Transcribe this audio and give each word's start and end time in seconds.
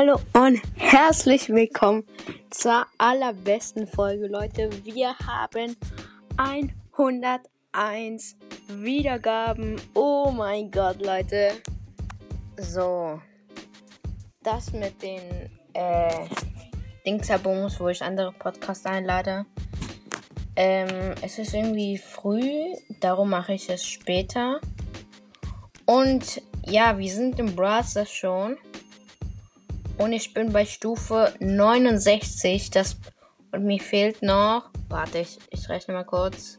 Hallo 0.00 0.18
und 0.32 0.62
herzlich 0.76 1.50
willkommen 1.50 2.04
zur 2.48 2.86
allerbesten 2.96 3.86
Folge, 3.86 4.28
Leute. 4.28 4.70
Wir 4.82 5.14
haben 5.18 5.76
101 6.38 8.34
Wiedergaben. 8.68 9.78
Oh 9.92 10.32
mein 10.34 10.70
Gott, 10.70 11.04
Leute. 11.04 11.50
So. 12.56 13.20
Das 14.42 14.72
mit 14.72 15.02
den 15.02 15.50
äh, 15.74 16.26
Dingsabons, 17.04 17.78
wo 17.78 17.88
ich 17.88 18.02
andere 18.02 18.32
Podcasts 18.32 18.86
einlade. 18.86 19.44
Ähm, 20.56 21.14
es 21.20 21.38
ist 21.38 21.52
irgendwie 21.52 21.98
früh, 21.98 22.72
darum 23.00 23.28
mache 23.28 23.52
ich 23.52 23.68
es 23.68 23.84
später. 23.84 24.62
Und 25.84 26.40
ja, 26.64 26.96
wir 26.96 27.12
sind 27.12 27.38
im 27.38 27.54
Browser 27.54 28.06
schon. 28.06 28.56
Und 30.00 30.14
ich 30.14 30.32
bin 30.32 30.50
bei 30.50 30.64
Stufe 30.64 31.34
69. 31.40 32.70
Das, 32.70 32.96
und 33.52 33.64
mir 33.64 33.78
fehlt 33.78 34.22
noch. 34.22 34.70
Warte, 34.88 35.18
ich, 35.18 35.38
ich 35.50 35.68
rechne 35.68 35.92
mal 35.92 36.04
kurz. 36.04 36.58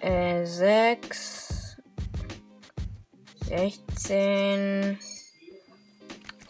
Äh, 0.00 0.44
6. 0.44 1.76
16. 3.46 4.98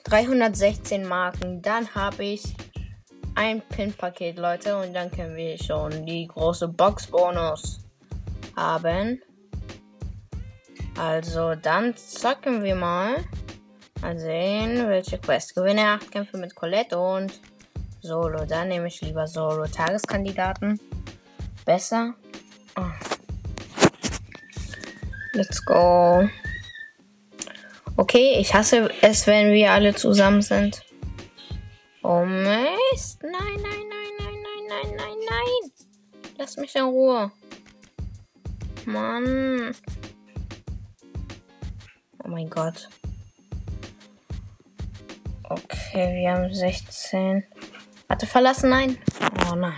316 0.05 1.07
Marken. 1.07 1.61
Dann 1.61 1.95
habe 1.95 2.25
ich 2.25 2.45
ein 3.35 3.61
Pin-Paket, 3.61 4.39
Leute. 4.39 4.75
Und 4.79 4.95
dann 4.95 5.11
können 5.11 5.37
wir 5.37 5.59
schon 5.59 6.07
die 6.07 6.29
große 6.29 6.69
Box-Bonus 6.69 7.81
haben. 8.57 9.21
Also, 10.99 11.57
dann 11.57 11.95
zocken 11.95 12.63
wir 12.63 12.75
mal. 12.75 13.17
Mal 14.01 14.19
sehen, 14.19 14.89
welche 14.89 15.19
Quest. 15.19 15.55
Gewinne 15.55 15.85
8 15.89 16.11
Kämpfe 16.11 16.37
mit 16.39 16.55
Colette 16.55 16.99
und 16.99 17.41
Solo. 18.01 18.45
Dann 18.45 18.69
nehme 18.69 18.87
ich 18.87 19.01
lieber 19.01 19.27
Solo. 19.27 19.67
Tageskandidaten. 19.67 20.81
Besser. 21.65 22.15
Oh. 22.77 22.83
Let's 25.33 25.65
go. 25.65 26.29
Okay, 27.97 28.37
ich 28.39 28.55
hasse 28.55 28.89
es, 29.03 29.27
wenn 29.27 29.53
wir 29.53 29.73
alle 29.73 29.95
zusammen 29.95 30.43
sind. 30.43 30.85
Oh 32.05 32.25
Mist. 32.25 33.23
Nein, 33.23 33.33
nein, 33.33 33.63
nein, 33.63 34.13
nein, 34.19 34.43
nein, 34.43 34.67
nein, 34.69 34.97
nein, 34.97 35.19
nein. 35.29 35.73
Lass 36.39 36.57
mich 36.57 36.75
in 36.77 36.85
Ruhe. 36.85 37.33
Mann. 38.87 39.75
Oh 42.25 42.29
mein 42.29 42.49
Gott. 42.49 42.89
Okay, 45.51 46.21
wir 46.21 46.33
haben 46.33 46.53
16. 46.53 47.43
Warte, 48.07 48.27
verlassen? 48.27 48.69
Nein. 48.69 48.99
Oh 49.51 49.55
nein. 49.55 49.73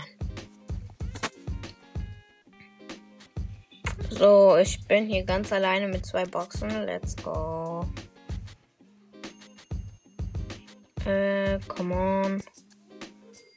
So, 4.10 4.56
ich 4.56 4.84
bin 4.88 5.06
hier 5.06 5.24
ganz 5.24 5.52
alleine 5.52 5.86
mit 5.86 6.04
zwei 6.04 6.24
Boxen. 6.24 6.70
Let's 6.86 7.14
go. 7.16 7.86
Äh, 11.06 11.60
come 11.68 11.94
on. 11.94 12.42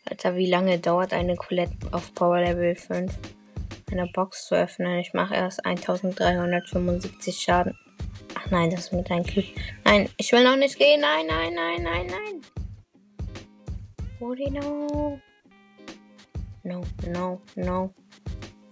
Alter, 0.06 0.36
wie 0.36 0.50
lange 0.50 0.78
dauert 0.78 1.14
eine 1.14 1.36
Colette 1.36 1.75
auf 1.91 2.14
Power 2.14 2.39
Level 2.39 2.75
5? 2.75 3.11
Eine 3.91 4.06
Box 4.14 4.45
zu 4.45 4.56
öffnen. 4.56 5.00
Ich 5.00 5.14
mache 5.14 5.34
erst 5.34 5.66
1375 5.66 7.39
Schaden. 7.39 7.75
Ach 8.36 8.52
nein, 8.52 8.69
das 8.69 8.81
ist 8.81 8.94
mit 8.94 9.09
einem 9.09 9.25
Cube. 9.25 9.47
Nein, 9.86 10.09
ich 10.17 10.31
will 10.31 10.44
noch 10.44 10.56
nicht 10.56 10.78
gehen. 10.78 11.02
Nein, 11.02 11.28
nein, 11.28 11.53
nein, 11.53 11.84
nein, 11.84 12.08
nein. 12.08 12.42
Woody, 14.19 14.50
no. 14.50 15.19
No, 16.63 16.81
no, 17.07 17.41
no. 17.56 17.94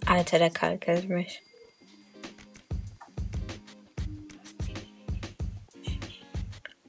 Alter, 0.06 0.38
der 0.38 0.50
Karl 0.50 0.78
killt 0.78 1.08
mich. 1.08 1.42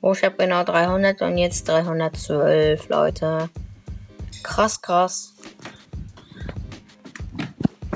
Oh, 0.02 0.12
ich 0.14 0.24
habe 0.24 0.36
genau 0.36 0.64
300 0.64 1.22
und 1.22 1.38
jetzt 1.38 1.68
312, 1.68 2.90
Leute. 2.90 3.50
Krass, 4.44 4.82
krass. 4.82 5.34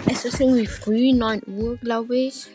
Es 0.09 0.23
ist 0.23 0.39
irgendwie 0.39 0.67
früh, 0.67 1.11
9 1.13 1.41
Uhr, 1.47 1.77
glaube 1.77 2.15
ich. 2.17 2.47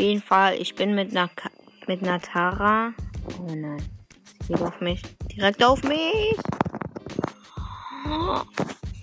Jeden 0.00 0.22
Fall, 0.22 0.54
ich 0.54 0.74
bin 0.74 0.94
mit 0.94 1.10
einer, 1.10 1.30
mit 1.86 2.02
einer 2.02 2.20
Tara. 2.20 2.92
Oh 3.38 3.54
nein. 3.54 3.82
Sie 4.42 4.54
geht 4.54 4.62
auf 4.62 4.80
mich. 4.80 5.02
Direkt 5.32 5.62
auf 5.62 5.82
mich. 5.82 6.36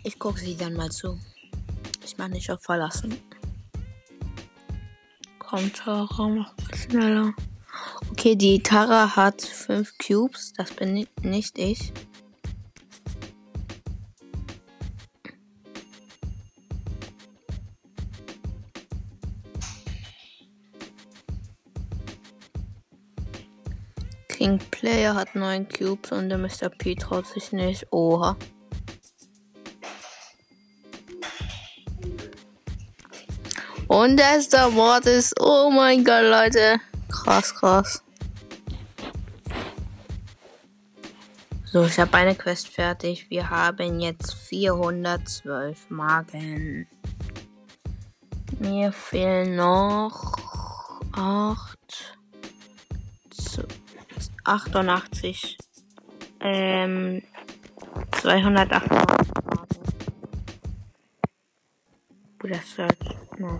Ich 0.03 0.17
gucke 0.19 0.39
sie 0.39 0.57
dann 0.57 0.73
mal 0.73 0.89
zu. 0.89 1.19
Ich 2.03 2.17
mache 2.17 2.31
nicht 2.31 2.49
auf 2.51 2.61
verlassen. 2.61 3.17
Komm, 5.39 5.71
Tara, 5.71 6.27
mach 6.27 6.53
schneller. 6.75 7.33
Okay, 8.11 8.35
die 8.35 8.61
Tara 8.61 9.15
hat 9.15 9.41
5 9.41 9.97
Cubes. 9.97 10.53
Das 10.53 10.71
bin 10.71 11.07
nicht 11.21 11.57
ich. 11.57 11.93
King 24.47 24.59
Player 24.71 25.13
hat 25.13 25.35
9 25.35 25.67
Cubes 25.67 26.13
und 26.13 26.29
der 26.29 26.37
Mr. 26.37 26.69
P 26.69 26.95
traut 26.95 27.27
sich 27.27 27.51
nicht. 27.51 27.85
Oha. 27.91 28.37
Und 33.89 34.15
der 34.15 34.41
Star 34.41 34.69
Mortis. 34.69 35.33
Oh 35.37 35.69
mein 35.69 36.05
Gott, 36.05 36.23
Leute. 36.23 36.79
Krass, 37.09 37.53
krass. 37.53 38.01
So, 41.65 41.83
ich 41.83 41.99
habe 41.99 42.13
eine 42.13 42.33
Quest 42.33 42.69
fertig. 42.69 43.29
Wir 43.29 43.49
haben 43.49 43.99
jetzt 43.99 44.33
412 44.33 45.89
Marken. 45.89 46.87
Mir 48.59 48.93
fehlen 48.93 49.57
noch 49.57 50.37
8. 51.11 51.76
88. 54.47 55.57
Ähm, 56.39 57.21
288. 58.11 58.91
Bruder 62.39 62.59
Search. 62.61 62.97
No. 63.37 63.59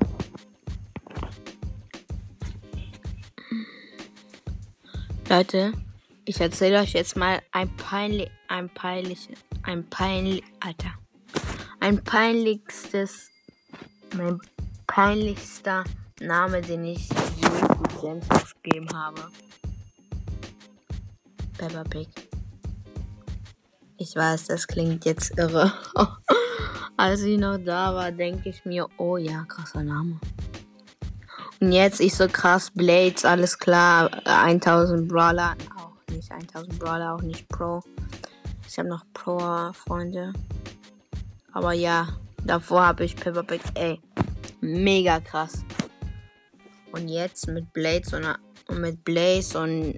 Leute, 5.30 5.74
ich 6.24 6.40
erzähle 6.40 6.80
euch 6.80 6.94
jetzt 6.94 7.18
mal 7.18 7.42
ein 7.52 7.76
peinlich, 7.76 8.32
ein 8.48 8.70
peinlich, 8.70 9.28
ein 9.64 9.90
peinlich, 9.90 10.42
Alter, 10.62 10.94
ein 11.82 12.02
peinlichstes, 12.02 13.30
mein 14.16 14.40
peinlichster 14.88 15.84
Name, 16.22 16.62
den 16.62 16.86
ich 16.86 17.10
je 17.10 17.48
gegeben 18.64 18.88
habe. 18.94 19.22
Peppa 21.58 21.84
Pig. 21.84 22.08
Ich 23.98 24.16
weiß, 24.16 24.46
das 24.46 24.68
klingt 24.68 25.06
jetzt 25.06 25.38
irre. 25.38 25.74
Als 26.98 27.22
ich 27.22 27.40
noch 27.40 27.58
da 27.58 27.96
war, 27.96 28.12
denke 28.12 28.50
ich 28.50 28.64
mir, 28.64 28.88
oh 28.98 29.18
ja, 29.18 29.44
krasser 29.46 29.84
Name. 29.84 30.20
Und 31.60 31.72
jetzt 31.72 32.00
ich 32.00 32.16
so 32.16 32.28
krass, 32.28 32.70
Blades, 32.74 33.26
alles 33.26 33.58
klar, 33.58 34.12
1000 34.26 35.08
Brawler, 35.08 35.56
auch 35.76 36.14
nicht 36.14 36.32
1000 36.32 36.78
Brawler, 36.78 37.16
auch 37.16 37.22
nicht 37.22 37.48
Pro. 37.50 37.84
Ich 38.68 38.78
habe 38.78 38.90
noch 38.90 39.04
Pro-Freunde. 39.14 40.34
Aber 41.54 41.74
ja, 41.74 42.08
davor 42.44 42.86
habe 42.86 43.06
ich 43.06 43.16
Peppa 43.16 43.42
Pig, 43.42 43.62
ey, 43.74 44.00
mega 44.62 45.20
krass. 45.20 45.64
Und 46.92 47.08
jetzt 47.08 47.48
mit 47.48 47.74
Blades 47.74 48.14
und 48.14 48.28
mit 48.80 49.04
Blaze 49.04 49.60
und 49.60 49.96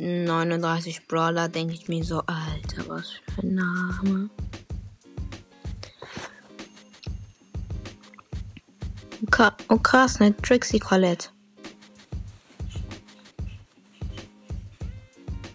39 0.00 1.06
Brawler 1.06 1.48
denke 1.48 1.74
ich 1.74 1.88
mir 1.88 2.04
so, 2.04 2.20
Alter, 2.20 2.88
was 2.88 3.10
für 3.10 3.42
ein 3.42 3.54
Name. 3.54 4.30
oh 9.68 9.78
krass, 9.78 10.20
eine 10.20 10.36
Trixie 10.36 10.78
Colette. 10.78 11.28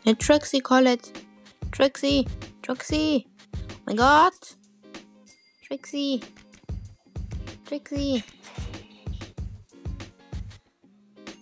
Eine 0.05 0.17
Trixie 0.17 0.59
Colette. 0.59 1.11
Trixie. 1.71 2.25
Trixie. 2.61 3.25
Oh 3.55 3.79
mein 3.85 3.97
Gott. 3.97 4.57
Trixie. 5.65 6.21
Trixie. 7.65 8.23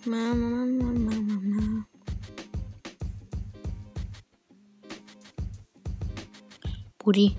Mama, 0.05 0.33
Mama, 0.33 0.93
Mama, 0.93 1.39
Mama. 1.41 1.90
Buddy. 7.03 7.35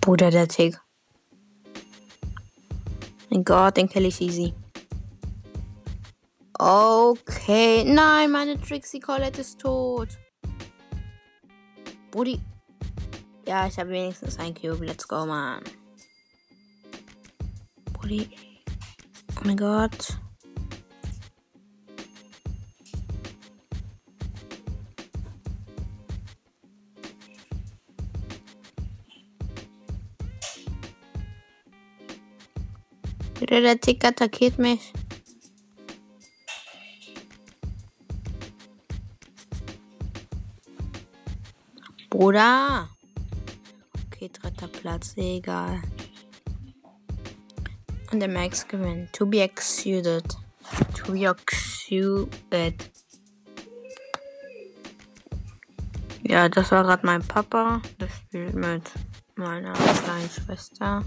Bruder, 0.00 0.30
der 0.30 0.46
Tick. 0.46 0.78
Mein 3.28 3.44
Gott, 3.44 3.76
den 3.76 3.88
kill 3.88 4.04
ich 4.04 4.20
easy. 4.20 4.54
Okay. 6.58 7.82
Nein, 7.84 8.30
meine 8.30 8.60
Trixie 8.60 9.00
Colette 9.00 9.40
ist 9.40 9.60
tot. 9.60 10.08
Brudi. 12.16 12.40
Ja, 13.46 13.66
ich 13.66 13.78
habe 13.78 13.90
wenigstens 13.90 14.38
ein 14.38 14.54
Cube. 14.54 14.86
Let's 14.86 15.06
go, 15.06 15.26
man. 15.26 15.62
Brudi. 17.92 18.30
Oh 19.36 19.40
mein 19.44 19.58
Gott. 19.58 20.16
Der 33.40 33.78
Tick 33.78 34.02
attackiert 34.06 34.58
mich. 34.58 34.94
Bruder. 42.16 42.88
Okay, 44.06 44.30
dritter 44.32 44.68
Platz, 44.68 45.12
egal. 45.18 45.82
Und 48.10 48.20
der 48.20 48.28
Max 48.30 48.66
gewinnt. 48.66 49.12
To 49.12 49.26
be 49.26 49.42
exuded. 49.42 50.24
To 50.94 51.12
be 51.12 51.26
exuded. 51.26 52.90
Ja, 56.22 56.48
das 56.48 56.70
war 56.70 56.84
gerade 56.84 57.04
mein 57.04 57.22
Papa. 57.22 57.82
Der 58.00 58.08
spielt 58.08 58.54
mit 58.54 58.90
meiner 59.34 59.74
kleinen 59.74 60.30
Schwester. 60.30 61.04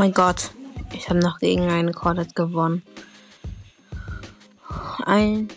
Mein 0.00 0.14
Gott. 0.14 0.52
Ich 0.94 1.10
habe 1.10 1.18
noch 1.18 1.40
gegen 1.40 1.68
einen 1.68 1.92
Cordet 1.92 2.34
gewonnen. 2.34 2.82
Ein. 5.04 5.48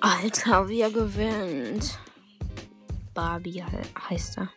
Alter, 0.00 0.68
wie 0.68 0.80
er 0.80 0.90
gewinnt. 0.90 2.00
Barbie 3.14 3.62
heißt 4.10 4.38
er. 4.38 4.48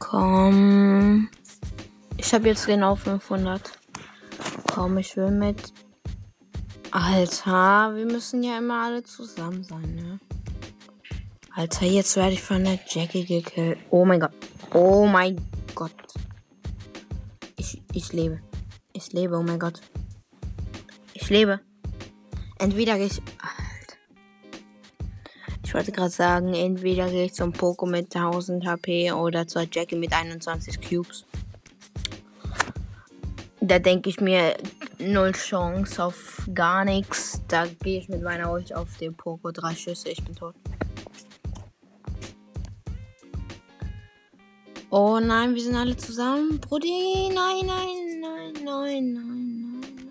Komm. 0.00 1.28
Ich 2.16 2.34
habe 2.34 2.48
jetzt 2.48 2.66
den 2.66 2.82
auf 2.82 3.02
500. 3.02 3.62
Komm, 4.74 4.98
ich 4.98 5.16
will 5.16 5.30
mit. 5.30 5.72
Alter, 6.90 7.94
wir 7.94 8.06
müssen 8.06 8.42
ja 8.42 8.58
immer 8.58 8.86
alle 8.86 9.04
zusammen 9.04 9.62
sein, 9.62 9.94
ne? 9.94 10.18
Alter, 11.54 11.86
jetzt 11.86 12.16
werde 12.16 12.32
ich 12.32 12.42
von 12.42 12.64
der 12.64 12.80
Jackie 12.88 13.24
gekillt. 13.24 13.78
Oh 13.90 14.04
mein 14.04 14.18
Gott. 14.18 14.32
Oh 14.72 15.04
mein 15.06 15.36
Gott. 15.74 15.92
Ich, 17.56 17.82
ich 17.92 18.12
lebe. 18.12 18.40
Ich 18.92 19.12
lebe, 19.12 19.36
oh 19.36 19.42
mein 19.42 19.58
Gott. 19.58 19.80
Ich 21.14 21.28
lebe. 21.28 21.60
Entweder 22.58 22.96
gehe 22.96 23.06
ich. 23.06 23.20
Alter. 23.40 23.96
Ich 25.64 25.74
wollte 25.74 25.90
gerade 25.90 26.10
sagen, 26.10 26.54
entweder 26.54 27.10
gehe 27.10 27.24
ich 27.24 27.34
zum 27.34 27.52
Poco 27.52 27.84
mit 27.84 28.14
1000 28.14 28.64
HP 28.64 29.12
oder 29.12 29.46
zur 29.48 29.66
Jackie 29.70 29.96
mit 29.96 30.12
21 30.12 30.80
Cubes. 30.80 31.24
Da 33.60 33.78
denke 33.78 34.08
ich 34.08 34.20
mir, 34.20 34.56
null 34.98 35.32
Chance 35.32 36.04
auf 36.04 36.48
gar 36.54 36.84
nichts. 36.84 37.40
Da 37.48 37.66
gehe 37.66 37.98
ich 37.98 38.08
mit 38.08 38.22
meiner 38.22 38.52
Ult 38.52 38.74
auf 38.74 38.96
den 38.98 39.14
Poco. 39.14 39.50
Drei 39.50 39.74
Schüsse, 39.74 40.10
ich 40.10 40.24
bin 40.24 40.36
tot. 40.36 40.54
Oh 44.92 45.20
nein, 45.20 45.54
wir 45.54 45.62
sind 45.62 45.76
alle 45.76 45.96
zusammen. 45.96 46.58
Brudi, 46.58 47.30
nein, 47.32 47.64
nein, 47.64 48.20
nein, 48.20 48.52
nein, 48.64 49.12
nein, 49.12 49.12
nein. 49.12 50.10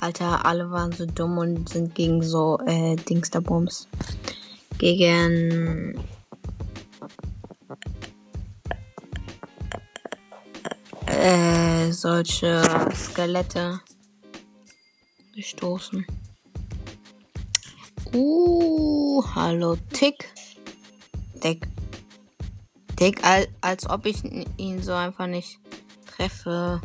Alter, 0.00 0.44
alle 0.44 0.70
waren 0.70 0.92
so 0.92 1.06
dumm 1.06 1.38
und 1.38 1.66
sind 1.70 1.94
gegen 1.94 2.22
so 2.22 2.58
äh, 2.66 2.96
Dingsterbums. 2.96 3.88
Gegen 4.76 5.98
äh, 11.06 11.90
solche 11.92 12.62
Skelette 12.94 13.80
gestoßen. 15.34 16.06
Uh, 18.12 19.22
hallo 19.34 19.76
Tick. 19.90 20.28
Tick. 21.40 21.66
Dick, 23.00 23.22
als 23.62 23.88
ob 23.88 24.04
ich 24.04 24.22
ihn 24.58 24.82
so 24.82 24.92
einfach 24.92 25.26
nicht 25.26 25.58
treffe. 26.06 26.82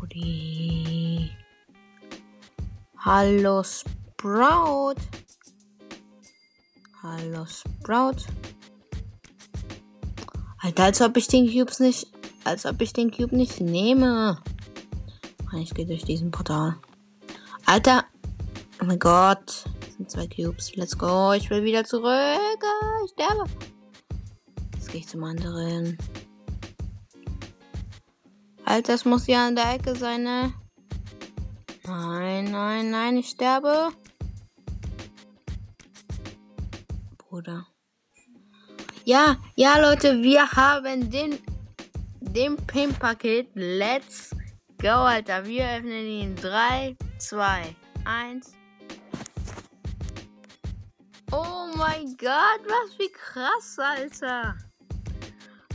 Rudi. 0.00 1.30
Hallo 2.98 3.62
Sprout. 3.62 4.96
Hallo 7.00 7.46
Sprout. 7.46 8.26
Alter, 10.58 10.84
als 10.84 11.00
ob 11.00 11.16
ich 11.16 11.28
den 11.28 11.48
Cubes 11.48 11.78
nicht. 11.78 12.08
Als 12.42 12.66
ob 12.66 12.80
ich 12.80 12.92
den 12.92 13.12
Cube 13.12 13.36
nicht 13.36 13.60
nehme. 13.60 14.42
Ich 15.56 15.72
gehe 15.74 15.86
durch 15.86 16.04
diesen 16.04 16.32
Portal. 16.32 16.74
Alter. 17.66 18.04
Oh 18.82 18.86
mein 18.86 18.98
Gott. 18.98 19.64
Das 19.80 19.94
sind 19.96 20.10
zwei 20.10 20.26
Cubes. 20.26 20.74
Let's 20.74 20.98
go. 20.98 21.32
Ich 21.34 21.50
will 21.50 21.62
wieder 21.62 21.84
zurück. 21.84 22.64
Ich 23.04 23.12
sterbe 23.12 23.44
gehe 24.94 25.04
zum 25.04 25.24
anderen. 25.24 25.98
Halt, 28.64 28.88
das 28.88 29.04
muss 29.04 29.26
ja 29.26 29.48
an 29.48 29.56
der 29.56 29.74
Ecke 29.74 29.96
sein, 29.96 30.22
ne? 30.22 30.54
Nein, 31.84 32.44
nein, 32.44 32.90
nein, 32.90 33.16
ich 33.16 33.30
sterbe. 33.30 33.88
Bruder. 37.18 37.66
Ja, 39.04 39.36
ja, 39.56 39.78
Leute, 39.78 40.22
wir 40.22 40.48
haben 40.52 41.10
den, 41.10 41.40
den 42.20 42.56
Pin-Paket. 42.56 43.48
Let's 43.54 44.30
go, 44.80 44.88
Alter. 44.88 45.44
Wir 45.44 45.68
öffnen 45.72 46.06
ihn. 46.06 46.36
3, 46.36 46.96
2, 47.18 47.74
1. 48.04 48.52
Oh 51.32 51.66
mein 51.76 52.16
Gott, 52.16 52.62
was 52.64 52.96
wie 52.98 53.10
krass, 53.10 53.76
Alter. 53.78 54.56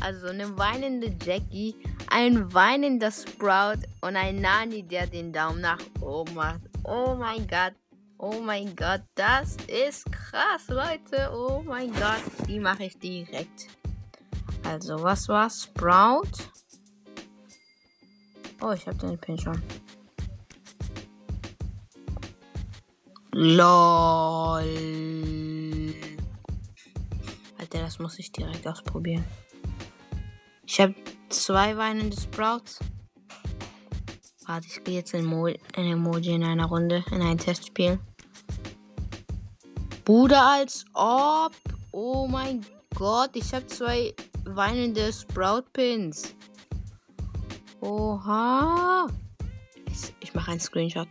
Also 0.02 0.28
eine 0.28 0.58
weinende 0.58 1.14
Jackie, 1.24 1.76
ein 2.10 2.54
weinender 2.54 3.12
Sprout 3.12 3.82
und 4.02 4.16
ein 4.16 4.42
Nani, 4.42 4.84
der 4.84 5.08
den 5.08 5.34
Daumen 5.34 5.62
nach 5.62 5.80
oben 6.02 6.36
macht. 6.36 6.62
Oh 6.84 7.16
mein 7.16 7.48
Gott. 7.48 7.74
Oh 8.18 8.42
mein 8.42 8.76
Gott, 8.76 9.02
das 9.16 9.56
ist 9.68 10.12
krass, 10.12 10.68
Leute. 10.68 11.32
Oh 11.34 11.64
mein 11.66 11.90
Gott, 11.94 12.22
die 12.48 12.60
mache 12.60 12.84
ich 12.86 13.00
direkt. 13.00 13.68
Also, 14.66 15.02
was 15.02 15.30
war 15.30 15.50
Sprout? 15.50 16.28
Oh, 18.62 18.72
ich 18.72 18.86
habe 18.88 18.98
den 18.98 19.18
Pin 19.18 19.38
schon. 19.38 19.62
LOL. 23.32 24.66
Alter, 27.58 27.80
das 27.80 28.00
muss 28.00 28.20
ich 28.20 28.34
direkt 28.34 28.68
ausprobieren. 28.68 29.24
Ich 30.72 30.80
habe 30.80 30.94
zwei 31.30 31.76
weinende 31.78 32.16
Sprouts. 32.16 32.78
Warte, 34.46 34.68
ich 34.68 34.84
gehe 34.84 34.94
jetzt 34.98 35.16
in, 35.16 35.26
Mo 35.26 35.48
in 35.48 35.58
Emoji 35.76 36.36
in 36.36 36.44
einer 36.44 36.68
Runde, 36.68 37.04
in 37.10 37.24
ein 37.24 37.40
Testspiel. 37.40 38.00
Bruder, 40.06 40.46
als 40.46 40.86
ob. 40.94 41.56
Oh 41.92 42.28
mein 42.28 42.64
Gott, 42.94 43.32
ich 43.34 43.52
habe 43.52 43.66
zwei 43.66 44.14
weinende 44.46 45.12
Sprout-Pins. 45.12 46.36
Oha. 47.82 49.08
Ich, 49.92 50.14
ich 50.20 50.36
mache 50.36 50.52
einen 50.52 50.60
Screenshot. 50.60 51.08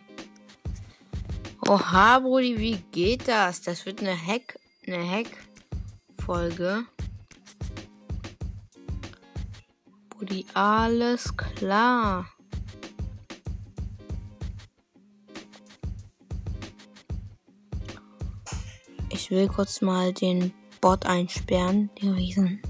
Oha, 1.66 2.20
Brudi, 2.20 2.56
wie 2.58 2.76
geht 2.92 3.26
das? 3.26 3.60
Das 3.62 3.84
wird 3.86 4.02
eine 4.02 4.16
Hack, 4.16 4.56
eine 4.86 5.04
Hack-Folge. 5.10 6.86
Brudi, 10.18 10.44
alles 10.52 11.36
klar. 11.36 12.26
Ich 19.10 19.30
will 19.30 19.46
kurz 19.46 19.80
mal 19.80 20.12
den 20.12 20.52
Bot 20.80 21.06
einsperren, 21.06 21.90
den 22.02 22.14
Riesen. 22.14 22.60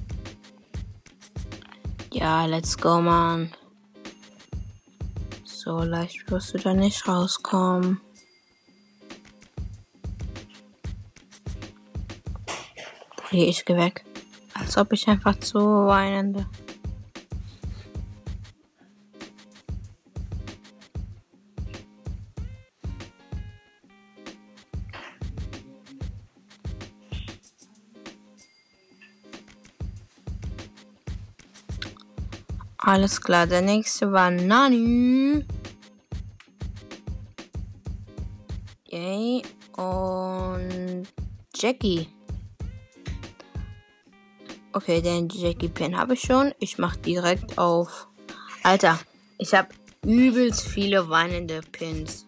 Ja, 2.13 2.45
let's 2.45 2.77
go, 2.77 3.01
man. 3.01 3.55
So 5.45 5.79
leicht 5.79 6.31
wirst 6.31 6.53
du 6.53 6.59
da 6.59 6.75
nicht 6.75 7.09
rauskommen. 7.09 8.01
Okay, 13.17 13.45
ich 13.45 13.65
geh 13.65 13.77
weg. 13.77 14.05
Als 14.53 14.77
ob 14.77 14.93
ich 14.93 15.09
einfach 15.09 15.39
zu 15.39 15.59
weinende. 15.59 16.47
Alles 32.79 33.21
klar, 33.21 33.47
der 33.47 33.61
nächste 33.61 34.13
war 34.13 34.31
Nani. 34.31 35.45
Yay. 38.87 39.43
Und 39.77 41.07
Jackie. 41.55 42.09
Okay, 44.73 45.01
den 45.01 45.29
Jackie 45.29 45.69
Pin 45.69 45.97
habe 45.97 46.15
ich 46.15 46.21
schon. 46.21 46.53
Ich 46.61 46.79
mache 46.79 46.99
direkt 46.99 47.59
auf. 47.59 48.09
Alter, 48.63 48.99
ich 49.39 49.55
habe 49.55 49.69
übelst 50.05 50.63
viele 50.63 51.09
weinende 51.09 51.61
Pins. 51.73 52.27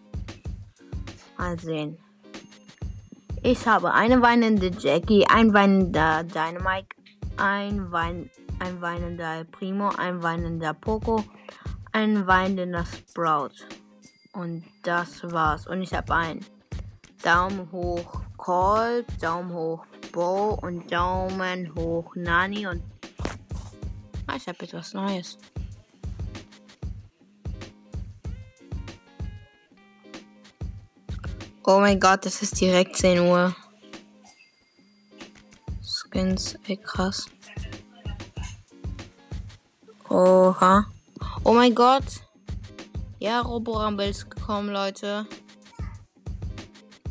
Mal 1.37 1.57
sehen. 1.59 1.97
Ich 3.43 3.65
habe 3.65 3.93
eine 3.93 4.21
weinende 4.21 4.71
Jackie, 4.79 5.25
ein 5.25 5.53
weinender 5.53 6.23
Dynamite, 6.23 6.95
ein 7.37 7.91
Wein 7.91 8.29
ein 8.61 8.79
weinender 8.79 9.43
Primo, 9.45 9.89
ein 9.89 10.21
weinender 10.21 10.75
Poco, 10.75 11.23
ein 11.91 12.27
weinender 12.27 12.85
Sprout. 12.85 13.65
Und 14.33 14.63
das 14.83 15.23
war's. 15.31 15.65
Und 15.65 15.81
ich 15.81 15.93
habe 15.93 16.13
einen 16.13 16.45
Daumen 17.23 17.71
hoch 17.71 18.21
Colt, 18.37 19.07
Daumen 19.19 19.51
hoch 19.51 19.85
Bo 20.11 20.59
und 20.61 20.91
Daumen 20.91 21.73
hoch 21.75 22.15
Nani 22.15 22.67
und 22.67 22.83
ah, 24.27 24.35
ich 24.35 24.47
habe 24.47 24.63
etwas 24.63 24.93
Neues. 24.93 25.39
Oh 31.63 31.79
mein 31.79 31.99
Gott, 31.99 32.25
das 32.25 32.41
ist 32.41 32.59
direkt 32.59 32.95
10 32.97 33.19
Uhr. 33.21 33.55
Skins, 35.81 36.57
ey 36.67 36.77
krass. 36.77 37.27
Oha. 40.11 40.87
Oh 41.45 41.53
mein 41.53 41.73
Gott. 41.73 42.03
Ja, 43.19 43.39
Roborumble 43.39 44.09
ist 44.09 44.29
gekommen, 44.29 44.69
Leute. 44.69 45.25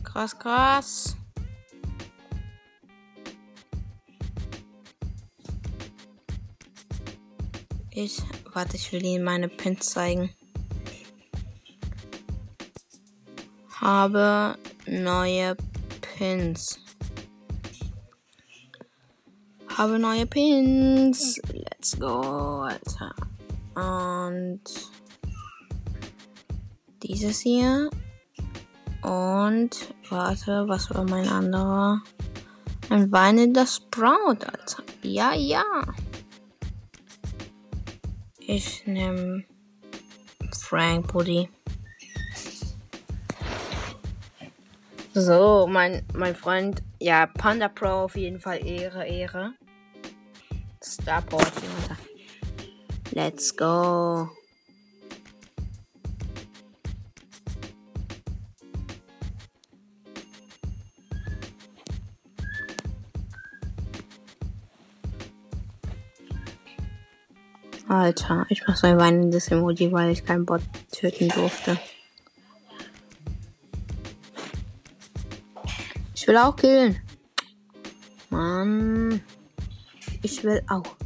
Krass, 0.04 0.38
krass. 0.38 1.16
Ich, 7.90 8.18
warte, 8.52 8.76
ich 8.76 8.92
will 8.92 9.02
Ihnen 9.02 9.24
meine 9.24 9.48
Pins 9.48 9.86
zeigen. 9.86 10.28
Habe 13.80 14.58
neue 14.86 15.56
Pins. 16.02 16.78
Habe 19.78 19.98
neue 19.98 20.26
Pins. 20.26 21.40
Let's 21.80 21.98
go, 21.98 22.60
Alter. 22.60 23.14
Und 23.74 24.60
dieses 27.02 27.40
hier. 27.40 27.88
Und 29.00 29.94
warte, 30.10 30.68
was 30.68 30.94
war 30.94 31.04
mein 31.04 31.26
anderer? 31.26 32.02
Ein 32.90 33.10
weinender 33.10 33.64
Sprout, 33.64 34.44
Alter. 34.44 34.82
Ja, 35.00 35.32
ja. 35.32 35.64
Ich 38.40 38.86
nehme 38.86 39.44
Frank 40.52 41.10
Buddy. 41.10 41.48
So, 45.14 45.66
mein, 45.66 46.02
mein 46.12 46.36
Freund, 46.36 46.82
ja, 47.00 47.26
Panda 47.26 47.68
Pro 47.68 48.04
auf 48.04 48.16
jeden 48.16 48.38
Fall 48.38 48.66
Ehre, 48.66 49.06
Ehre. 49.06 49.54
Starport. 51.02 51.52
Let's 53.12 53.56
go. 53.56 54.30
Alter, 67.88 68.46
ich 68.48 68.62
mach 68.68 68.76
so 68.76 68.86
ein 68.86 68.98
weinendes 68.98 69.48
Emoji, 69.48 69.90
weil 69.90 70.10
ich 70.10 70.24
keinen 70.24 70.46
Bot 70.46 70.62
töten 70.92 71.28
durfte. 71.28 71.76
Ich 76.14 76.28
will 76.28 76.36
auch 76.36 76.54
killen. 76.54 77.00
Mann. 78.28 79.20
Ich 80.22 80.44
will 80.44 80.62
auch. 80.68 80.96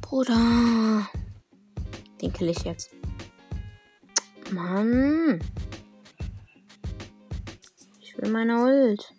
Bruder. 0.00 1.08
Den 2.20 2.32
kill 2.32 2.48
ich 2.48 2.62
jetzt. 2.64 2.90
Mann. 4.52 5.40
Ich 8.00 8.16
will 8.18 8.30
meine 8.30 8.62
Ult. 8.62 9.12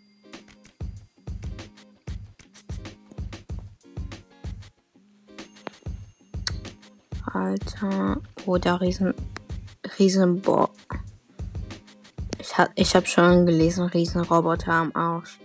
Alter. 7.33 8.21
Oh, 8.45 8.57
der 8.57 8.81
Riesen. 8.81 9.13
Riesenbock. 9.97 10.71
Ich 12.39 12.57
hab, 12.57 12.69
ich 12.75 12.95
hab 12.95 13.07
schon 13.07 13.45
gelesen, 13.45 13.85
Riesenroboter 13.85 14.73
am 14.73 14.91
Arsch. 14.93 15.39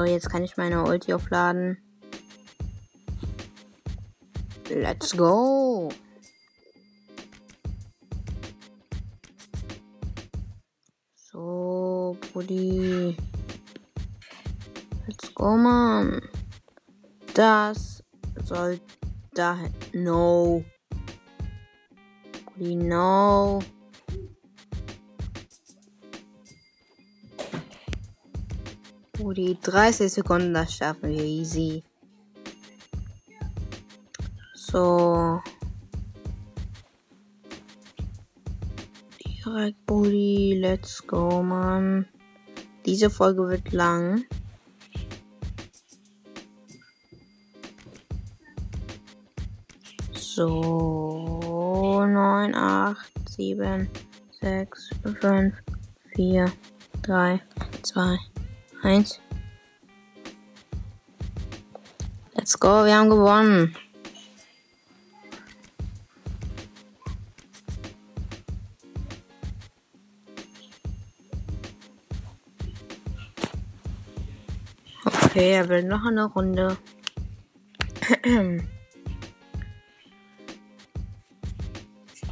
So, 0.00 0.06
jetzt 0.06 0.30
kann 0.30 0.42
ich 0.42 0.56
meine 0.56 0.82
Ulti 0.82 1.12
aufladen. 1.12 1.76
Let's 4.70 5.14
go. 5.14 5.90
So, 11.14 12.16
Brudi. 12.32 13.14
Let's 15.06 15.34
go, 15.34 15.58
Mann. 15.58 16.22
Das 17.34 18.02
soll 18.42 18.80
dahin. 19.34 19.74
No. 19.92 20.64
Brudi, 22.46 22.74
no. 22.74 23.58
Oh, 29.30 29.32
die 29.32 29.56
30 29.62 30.12
Sekunden, 30.12 30.52
das 30.52 30.74
schaffen 30.74 31.10
wir 31.10 31.22
easy. 31.22 31.84
So. 34.54 35.40
Direkt 39.22 39.86
Bully, 39.86 40.58
let's 40.60 41.06
go, 41.06 41.44
man. 41.44 42.06
Diese 42.84 43.08
Folge 43.08 43.46
wird 43.46 43.70
lang. 43.70 44.24
So. 50.12 52.04
9, 52.04 52.52
8, 52.52 52.96
7, 53.28 53.88
6, 54.40 54.90
5, 55.20 55.54
4, 56.16 56.52
3, 57.02 57.40
2, 57.82 58.18
Eins. 58.82 59.20
Let's 62.34 62.58
go, 62.58 62.84
wir 62.84 62.96
haben 62.96 63.10
gewonnen. 63.10 63.76
Okay, 75.04 75.52
er 75.52 75.68
will 75.68 75.84
noch 75.84 76.04
eine 76.04 76.24
Runde. 76.24 76.76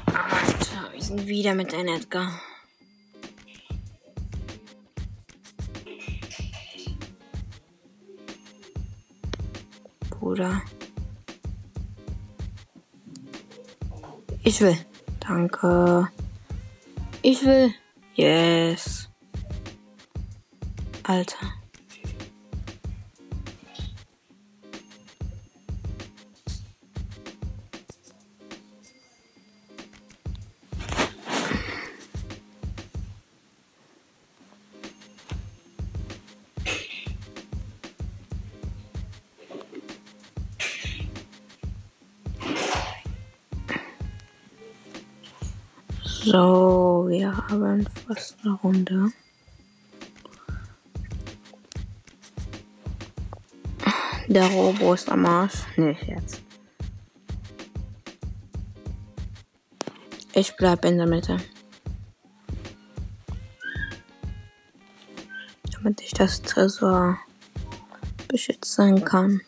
Alter, 0.07 0.93
wir 0.93 1.03
sind 1.03 1.27
wieder 1.27 1.55
mit 1.55 1.75
einem 1.75 1.95
Edgar. 1.95 2.41
Bruder. 10.39 10.63
Ich 14.45 14.61
will. 14.61 14.79
Danke. 15.19 16.09
Ich 17.23 17.45
will. 17.45 17.75
Yes. 18.15 19.09
Alter. 21.03 21.58
Eine 48.43 48.55
Runde. 48.55 49.13
Der 54.29 54.47
Robo 54.47 54.95
ist 54.95 55.11
am 55.11 55.27
Arsch. 55.27 55.65
Nee, 55.77 55.97
jetzt. 56.07 56.43
Ich 60.33 60.57
bleib 60.57 60.85
in 60.85 60.99
der 60.99 61.07
Mitte. 61.07 61.39
Damit 65.73 66.01
ich 66.01 66.13
das 66.13 66.43
Tresor 66.43 67.19
beschützen 68.29 69.05
kann. 69.05 69.41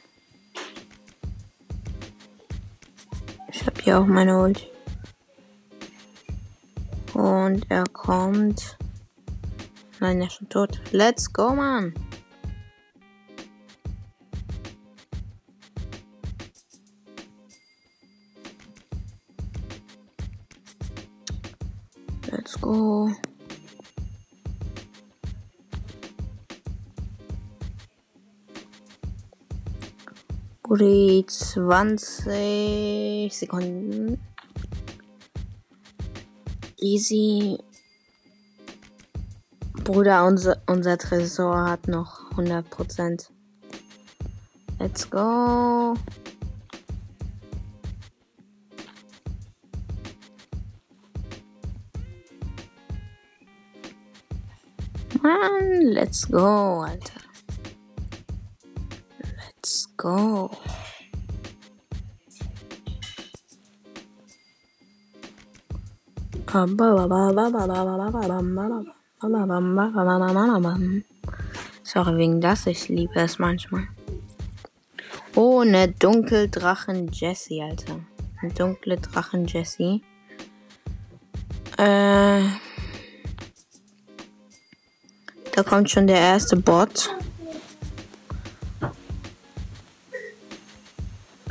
Ich 3.53 3.67
habe 3.67 3.81
hier 3.83 4.01
auch 4.01 4.07
meine 4.07 4.39
Ulti. 4.39 4.67
Und 7.13 7.71
er 7.71 7.85
kommt. 8.11 8.77
Nein, 10.01 10.21
er 10.21 10.27
ist 10.27 10.33
schon 10.33 10.49
tot. 10.49 10.81
Let's 10.91 11.33
go, 11.33 11.55
Mann. 11.55 11.95
Let's 22.33 22.61
go. 22.61 23.13
Buri 30.65 31.25
20 31.29 33.33
Sekunden. 33.33 34.19
Easy. 36.81 37.70
Bruder, 39.91 40.25
unser, 40.25 40.57
unser 40.69 40.97
Tresor 40.99 41.69
hat 41.69 41.89
noch 41.89 42.31
100%. 42.37 43.29
Let's 44.79 45.11
go. 45.11 45.97
Mann, 55.21 55.83
let's 55.93 56.29
go, 56.29 56.85
Alter. 56.85 57.21
Let's 59.19 59.89
go. 59.97 60.53
Sorry 71.83 72.17
wegen 72.17 72.41
das, 72.41 72.67
ich 72.67 72.89
liebe 72.89 73.21
es 73.21 73.39
manchmal. 73.39 73.87
Oh, 75.35 75.63
ne 75.63 75.89
Dunkeldrachen 75.89 77.09
Jessie, 77.13 77.63
Alter. 77.63 78.01
Eine 78.41 78.53
dunkle 78.55 78.97
Drachen 78.97 79.47
Jessie. 79.47 80.03
Äh. 81.77 82.43
Da 85.55 85.63
kommt 85.63 85.91
schon 85.91 86.07
der 86.07 86.19
erste 86.19 86.57
Bot. 86.57 87.11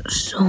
So. 0.08 0.40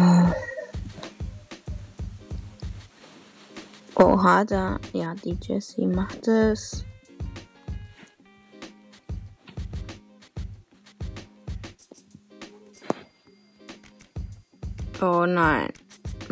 Oha, 3.97 4.45
da. 4.45 4.79
Ja, 4.95 5.15
die 5.15 5.37
Jessie 5.43 5.87
macht 5.87 6.27
es. 6.27 6.85
Oh 15.03 15.25
nein. 15.25 15.73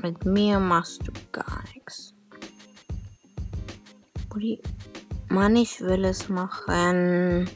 Mit 0.02 0.24
mir 0.26 0.61
machst 0.61 1.00
du 1.07 1.12
gar 1.33 1.62
nichts. 1.74 2.14
Mann, 5.31 5.57
ich 5.57 5.81
will 5.81 6.04
es 6.04 6.28
machen. 6.28 7.48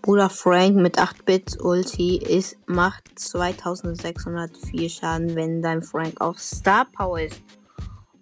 Bruder 0.00 0.30
Frank 0.30 0.76
mit 0.76 0.98
8-Bit 0.98 1.60
Ulti 1.60 2.18
ist, 2.18 2.56
macht 2.66 3.18
2604 3.18 4.88
Schaden, 4.88 5.36
wenn 5.36 5.60
dein 5.62 5.82
Frank 5.82 6.20
auf 6.20 6.38
Star 6.38 6.86
Power 6.86 7.20
ist. 7.20 7.40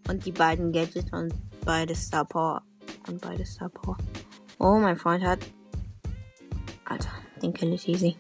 Und 0.09 0.27
die 0.27 0.33
beiden 0.33 0.73
Gadgets 0.73 1.13
und 1.13 1.33
beide 1.65 1.95
Star 1.95 2.25
Power. 2.25 2.63
Und 3.09 3.21
beide 3.21 3.45
Star 3.45 3.69
Power. 3.69 3.97
Oh, 4.59 4.79
mein 4.79 4.97
Freund 4.97 5.25
hat. 5.25 5.41
Alter, 6.91 7.13
den 7.41 7.53
kill 7.55 7.73
ich 7.73 7.87
easy. 7.89 8.17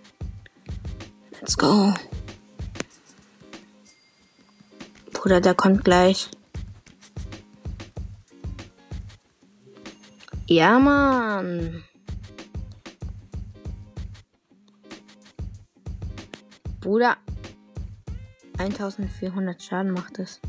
Let's 1.40 1.58
go. 1.58 1.92
Bruder, 5.12 5.40
der 5.40 5.54
kommt 5.54 5.84
gleich. 5.84 6.30
Ja, 10.46 10.78
Mann. 10.78 11.82
Bruder. 16.80 17.16
1400 18.56 19.60
Schaden 19.60 19.90
macht 19.92 20.20
es. 20.20 20.40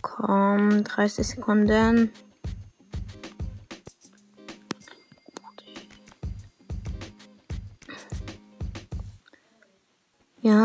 Komm, 0.00 0.84
30 0.84 1.26
Sekunden. 1.26 2.12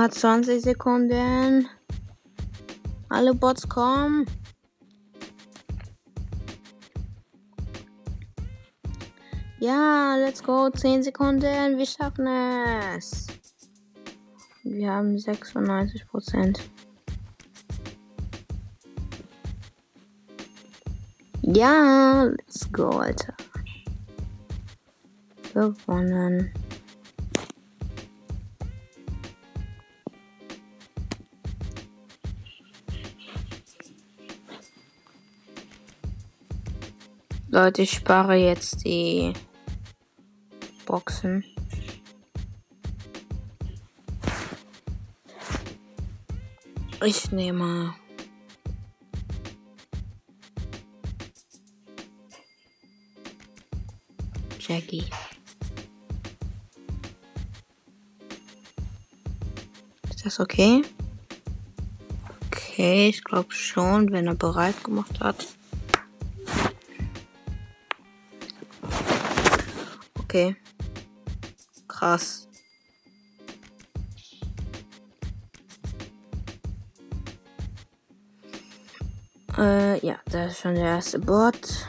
Ja, 0.05 0.11
20 0.11 0.61
Sekunden. 0.61 1.67
Alle 3.09 3.33
Bots 3.33 3.67
kommen. 3.67 4.27
Ja, 9.59 10.15
let's 10.17 10.43
go. 10.43 10.69
10 10.69 11.01
Sekunden. 11.01 11.79
Wir 11.79 11.87
schaffen 11.87 12.27
es. 12.27 13.25
Wir 14.61 14.91
haben 14.91 15.17
96 15.17 16.07
Prozent. 16.07 16.59
Ja, 21.41 22.25
let's 22.25 22.71
go, 22.71 22.89
Alter. 22.89 23.33
Gewonnen. 25.55 26.51
Leute, 37.55 37.83
ich 37.83 37.91
spare 37.91 38.35
jetzt 38.35 38.83
die 38.83 39.31
Boxen. 40.85 41.45
Ich 47.05 47.31
nehme. 47.31 47.95
Jackie. 54.59 55.05
Ist 60.09 60.25
das 60.25 60.41
okay? 60.41 60.81
Okay, 62.47 63.07
ich 63.07 63.23
glaube 63.23 63.53
schon, 63.53 64.11
wenn 64.11 64.27
er 64.27 64.35
bereit 64.35 64.83
gemacht 64.83 65.21
hat. 65.21 65.55
Okay. 70.35 70.53
Krass. 71.87 72.49
Äh, 79.57 80.05
ja, 80.05 80.19
da 80.25 80.47
ist 80.47 80.59
schon 80.59 80.75
der 80.75 80.83
erste 80.83 81.19
Bot. 81.19 81.87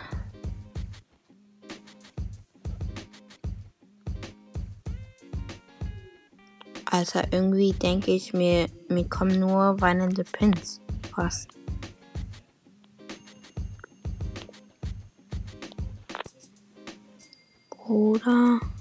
Alter, 6.84 7.24
irgendwie 7.32 7.72
denke 7.72 8.12
ich 8.12 8.32
mir, 8.32 8.68
mir 8.88 9.08
kommen 9.08 9.40
nur 9.40 9.80
weinende 9.80 10.22
Pins. 10.22 10.80
Fast. 11.12 11.55
嗯 18.26 18.75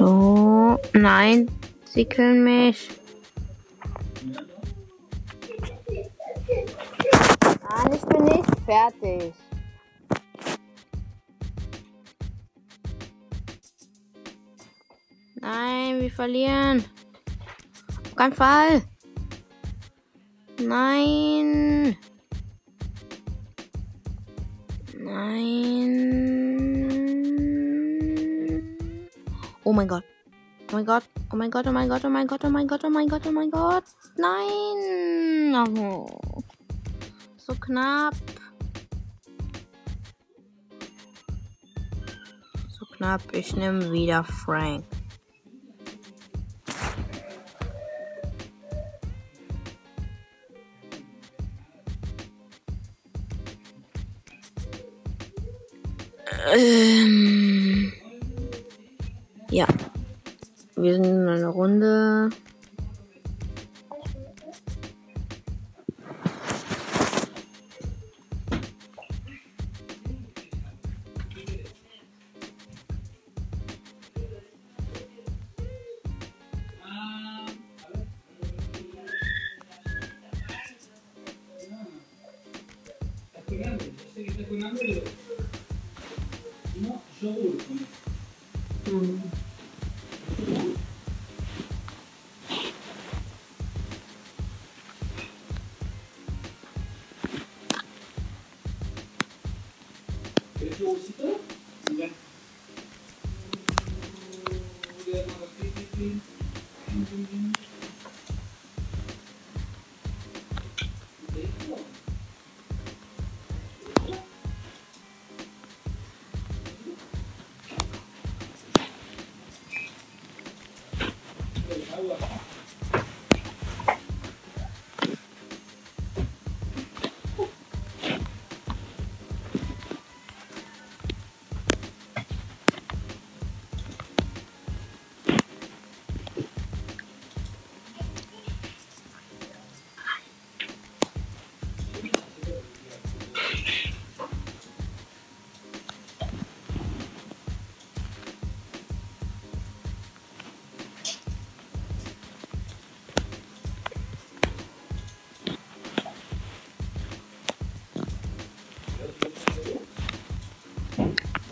So, 0.00 0.80
nein, 0.94 1.50
sie 1.84 2.06
killen 2.06 2.42
mich. 2.42 2.88
Nein, 7.68 7.92
ich 7.92 8.00
bin 8.08 8.24
nicht 8.24 8.48
fertig. 8.64 9.34
Nein, 15.34 16.00
wir 16.00 16.10
verlieren. 16.10 16.82
Auf 18.06 18.16
keinen 18.16 18.32
Fall. 18.32 18.82
Nein. 20.58 21.94
Nein. 24.96 26.69
Mein 29.80 29.88
Gott. 29.88 30.04
Oh 30.70 30.76
mein 30.76 30.84
Gott. 30.84 31.04
Oh 31.32 31.36
mein 31.36 31.50
Gott. 31.50 31.66
Oh 31.66 31.72
mein 31.72 31.88
Gott. 31.88 32.04
Oh 32.04 32.10
mein 32.10 32.26
Gott. 32.26 32.44
Oh 32.44 32.50
mein 32.50 32.68
Gott. 32.68 32.84
Oh 32.84 32.90
mein 32.90 33.08
Gott. 33.08 33.26
Oh 33.26 33.32
mein 33.32 33.50
Gott. 33.50 33.84
Nein. 34.16 35.78
Oh. 35.78 36.42
So 37.38 37.54
knapp. 37.54 38.14
So 42.68 42.84
knapp. 42.96 43.22
Ich 43.32 43.56
nehme 43.56 43.90
wieder 43.90 44.22
Frank. 44.24 44.84
Ähm, 56.52 57.49
ja. 59.50 59.66
Wir 60.76 60.94
sind 60.94 61.04
in 61.04 61.28
einer 61.28 61.48
Runde. 61.48 62.30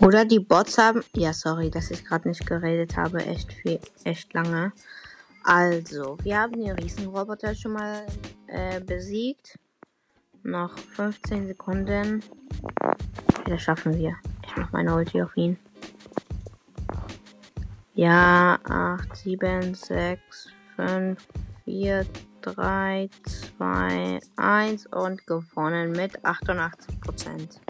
Oder 0.08 0.24
die 0.24 0.40
Bots 0.40 0.78
haben. 0.78 1.04
Ja, 1.14 1.34
sorry, 1.34 1.70
dass 1.70 1.90
ich 1.90 2.02
gerade 2.02 2.28
nicht 2.28 2.46
geredet 2.46 2.96
habe. 2.96 3.18
Echt 3.26 3.52
viel, 3.52 3.78
echt 4.04 4.32
lange. 4.32 4.72
Also, 5.44 6.16
wir 6.22 6.38
haben 6.38 6.54
den 6.54 6.70
Riesenroboter 6.70 7.54
schon 7.54 7.72
mal 7.72 8.06
äh, 8.46 8.80
besiegt. 8.80 9.58
Noch 10.44 10.78
15 10.78 11.48
Sekunden. 11.48 12.22
Das 13.44 13.60
schaffen 13.60 13.98
wir. 13.98 14.16
Ich 14.46 14.56
mach 14.56 14.72
meine 14.72 14.94
Ulti 14.94 15.20
auf 15.20 15.36
ihn. 15.36 15.58
Ja, 17.94 18.58
8, 18.64 19.14
7, 19.14 19.74
6, 19.74 20.48
5, 20.76 21.28
4, 21.66 22.06
3, 22.40 23.10
2, 23.58 24.20
1 24.36 24.86
und 24.86 25.26
gewonnen 25.26 25.92
mit 25.92 26.24
88 26.24 26.98
Prozent. 26.98 27.60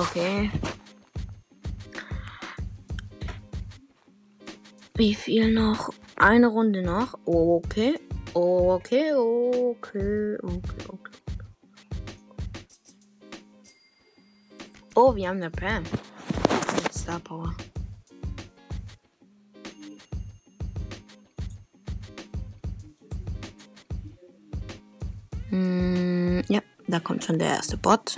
Okay. 0.00 0.50
Wie 4.94 5.14
viel 5.14 5.52
noch? 5.52 5.90
Eine 6.16 6.46
Runde 6.46 6.82
noch. 6.82 7.18
Okay. 7.26 7.98
Okay, 8.32 9.12
okay, 9.12 10.38
okay, 10.42 10.84
okay. 10.88 11.12
Oh, 14.94 15.14
wir 15.14 15.28
haben 15.28 15.36
eine 15.36 15.50
Pam. 15.50 15.82
Mit 15.82 16.94
Star 16.94 17.20
Power. 17.20 17.54
Mm, 25.50 26.40
ja, 26.48 26.62
da 26.88 27.00
kommt 27.00 27.22
schon 27.22 27.38
der 27.38 27.48
erste 27.48 27.76
Bot. 27.76 28.16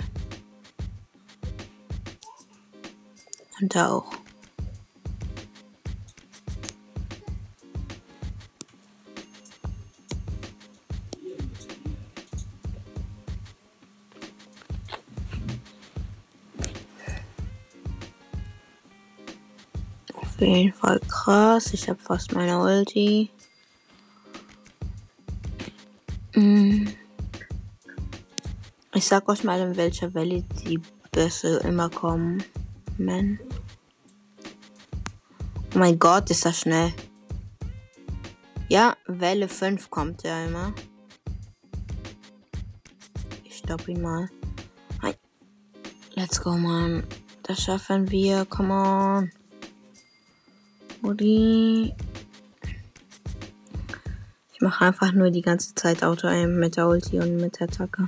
Und 3.63 3.73
da 3.73 3.91
auch. 3.91 4.11
Auf 20.13 20.41
jeden 20.41 20.73
Fall 20.73 20.99
krass. 21.07 21.73
Ich 21.73 21.87
habe 21.87 21.99
fast 22.01 22.33
meine 22.33 22.59
Ulti. 22.59 23.29
Mm. 26.35 26.89
Ich 28.93 29.05
sag 29.05 29.29
euch 29.29 29.45
mal, 29.45 29.61
in 29.61 29.77
welcher 29.77 30.13
Welle 30.13 30.43
die 30.65 30.81
Bösse 31.13 31.59
immer 31.59 31.89
kommen. 31.89 32.43
Man. 32.97 33.39
Mein 35.83 35.99
Gott, 35.99 36.29
ist 36.29 36.45
das 36.45 36.61
schnell. 36.61 36.93
Ja, 38.69 38.95
Welle 39.05 39.49
5 39.49 39.89
kommt 39.89 40.23
ja 40.23 40.45
immer. 40.45 40.73
Ich 43.43 43.57
stopp 43.57 43.89
ihn 43.89 44.01
mal. 44.01 44.29
Hi. 45.01 45.13
Let's 46.13 46.41
go, 46.41 46.51
man. 46.51 47.03
Das 47.41 47.61
schaffen 47.61 48.09
wir. 48.09 48.45
Come 48.45 48.73
on. 48.73 49.31
Udi. 51.03 51.93
Ich 54.53 54.61
mache 54.61 54.85
einfach 54.85 55.11
nur 55.11 55.31
die 55.31 55.41
ganze 55.41 55.75
Zeit 55.75 56.01
Auto-Aim 56.01 56.61
mit 56.61 56.77
der 56.77 56.87
Ulti 56.87 57.19
und 57.19 57.35
mit 57.35 57.59
der 57.59 57.67
Attacke. 57.67 58.07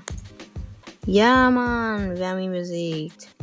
Ja, 1.06 1.52
Mann. 1.52 2.16
Wir 2.16 2.30
haben 2.30 2.40
ihn 2.40 2.54
besiegt. 2.54 3.35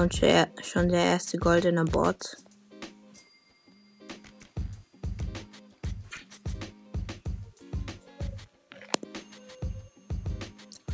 Kommt 0.00 0.14
schon 0.62 0.88
der 0.88 1.04
erste 1.04 1.36
goldene 1.36 1.84
Bot. 1.84 2.38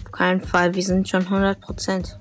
Auf 0.05 0.11
keinen 0.11 0.41
Fall, 0.41 0.75
wir 0.75 0.83
sind 0.83 1.09
schon 1.09 1.23
100 1.23 1.61
Prozent. 1.61 2.19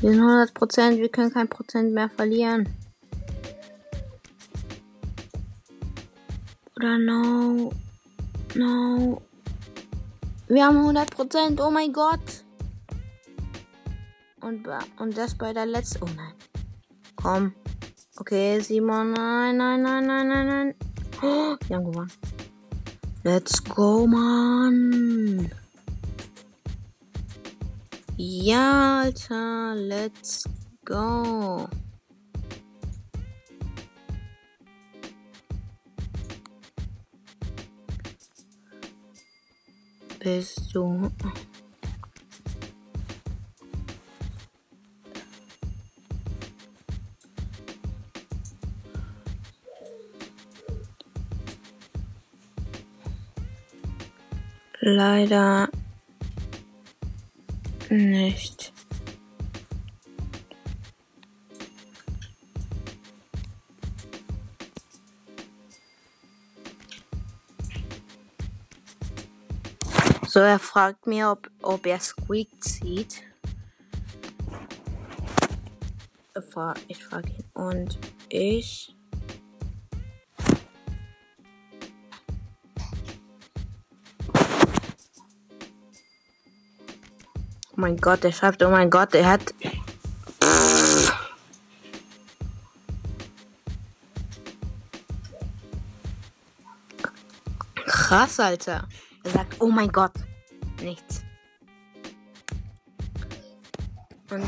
Wir 0.00 0.10
sind 0.10 0.20
100 0.20 0.54
Prozent, 0.54 0.98
wir 0.98 1.08
können 1.08 1.32
kein 1.32 1.48
Prozent 1.48 1.94
mehr 1.94 2.10
verlieren. 2.10 2.85
Oder 6.76 6.98
no. 6.98 7.72
No. 8.54 9.22
Wir 10.48 10.66
haben 10.66 10.76
100 10.76 11.10
Prozent, 11.10 11.60
oh 11.60 11.70
mein 11.70 11.92
Gott. 11.92 12.44
Und, 14.42 14.68
und 14.98 15.16
das 15.16 15.34
bei 15.34 15.52
der 15.52 15.66
letzten. 15.66 16.04
Oh 16.04 16.08
nein. 16.14 16.34
Komm. 17.16 17.54
Okay, 18.18 18.60
Simon. 18.60 19.12
Nein, 19.12 19.56
nein, 19.56 19.82
nein, 19.82 20.06
nein, 20.06 20.28
nein, 20.28 20.46
nein. 20.46 20.74
Oh, 21.22 21.56
wir 21.66 21.76
haben 21.76 21.84
gewonnen. 21.84 22.12
Let's 23.24 23.64
go, 23.64 24.06
Mann. 24.06 25.50
Ja, 28.16 29.00
Alter, 29.00 29.74
let's 29.76 30.44
go. 30.84 31.68
Bist 40.26 40.74
du. 40.74 41.08
Leider 54.80 55.68
nicht. 57.88 58.72
So, 70.36 70.42
er 70.42 70.58
fragt 70.58 71.06
mir, 71.06 71.30
ob, 71.30 71.50
ob 71.62 71.86
er 71.86 71.98
Squeak 71.98 72.62
zieht. 72.62 73.22
Ich 76.88 77.02
frage 77.02 77.30
ihn. 77.30 77.44
Und 77.54 77.98
ich 78.28 78.94
Oh 87.70 87.76
mein 87.76 87.96
Gott, 87.96 88.22
der 88.22 88.32
schreibt, 88.32 88.62
oh 88.62 88.68
mein 88.68 88.90
Gott, 88.90 89.14
er 89.14 89.30
hat. 89.30 89.54
Krass, 97.86 98.38
Alter. 98.38 98.86
Er 99.24 99.30
sagt, 99.30 99.56
oh 99.60 99.68
mein 99.68 99.90
Gott. 99.90 100.25
Nichts. 100.82 101.22
Und 104.30 104.46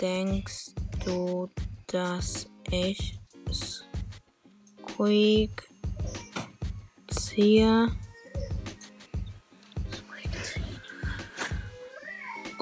denkst 0.00 0.70
du, 1.04 1.48
dass 1.86 2.48
ich 2.70 3.18
Squeak 3.50 5.68
ziehe? 7.08 7.88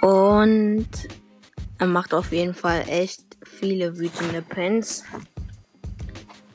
Und 0.02 0.88
er 1.78 1.86
macht 1.86 2.14
auf 2.14 2.30
jeden 2.30 2.54
Fall 2.54 2.84
echt 2.88 3.22
viele 3.42 3.98
wütende 3.98 4.42
Pins. 4.42 5.02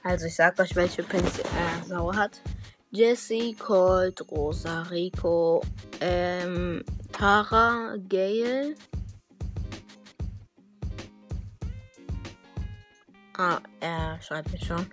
Also 0.04 0.28
ich 0.28 0.36
sag 0.36 0.58
euch, 0.60 0.76
welche 0.76 1.04
Pins 1.04 1.40
er 1.40 1.86
sauer 1.86 2.16
hat. 2.16 2.42
Jesse, 2.94 3.56
Colt, 3.58 4.22
Rosa, 4.30 4.82
Rico, 4.84 5.62
ähm, 6.02 6.84
Tara, 7.14 7.96
Gail. 8.10 8.76
Ah, 13.38 13.62
er 13.80 14.20
schreibt 14.22 14.52
mir 14.52 14.60
schon. 14.60 14.86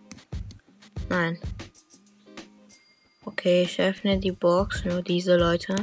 Nein. 1.09 1.39
Okay, 3.25 3.65
ich 3.65 3.81
öffne 3.81 4.19
die 4.19 4.33
Box, 4.33 4.85
nur 4.85 5.03
diese 5.03 5.37
Leute. 5.37 5.75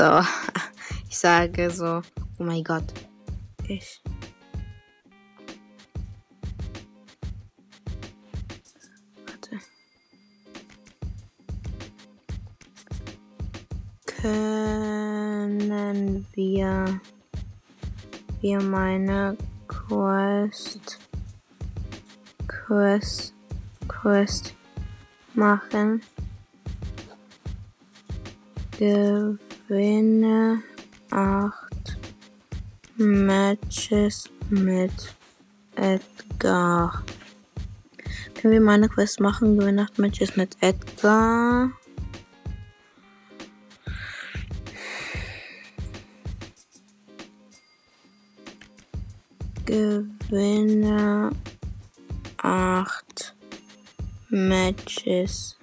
So, 0.00 0.22
ich 1.10 1.18
sage 1.18 1.70
so, 1.70 2.00
oh 2.38 2.42
mein 2.42 2.64
Gott, 2.64 2.84
ich. 3.68 4.00
Warte. 9.26 9.60
Können 14.06 16.26
wir, 16.32 16.98
wir 18.40 18.62
meine 18.62 19.36
Quest, 19.68 20.98
Quest, 22.48 23.34
Quest 23.86 24.54
machen? 25.34 26.00
Gewinne 29.70 30.64
acht 31.12 31.96
Matches 32.96 34.28
mit 34.48 35.14
Edgar. 35.76 37.04
Können 38.34 38.52
wir 38.52 38.60
meine 38.60 38.88
Quest 38.88 39.20
machen? 39.20 39.56
Gewinne 39.56 39.82
acht 39.82 39.96
Matches 39.96 40.34
mit 40.34 40.56
Edgar. 40.60 41.70
Gewinne 49.66 51.30
acht 52.38 53.36
Matches. 54.30 55.59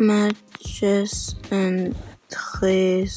Matches 0.00 1.36
in 1.50 1.94
Tresorraub. 2.30 3.14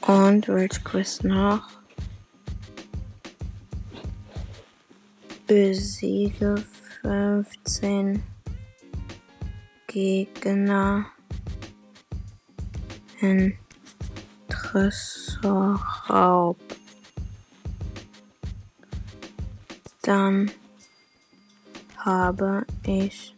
Und 0.00 0.48
welche 0.48 0.80
Quest 0.80 1.22
noch? 1.22 1.68
Besiege 5.46 6.64
15 7.02 8.24
Gegner 9.86 11.06
in 13.20 13.56
Tresorraub. 14.70 16.56
Dann 20.02 20.52
habe 21.96 22.64
ich 22.86 23.34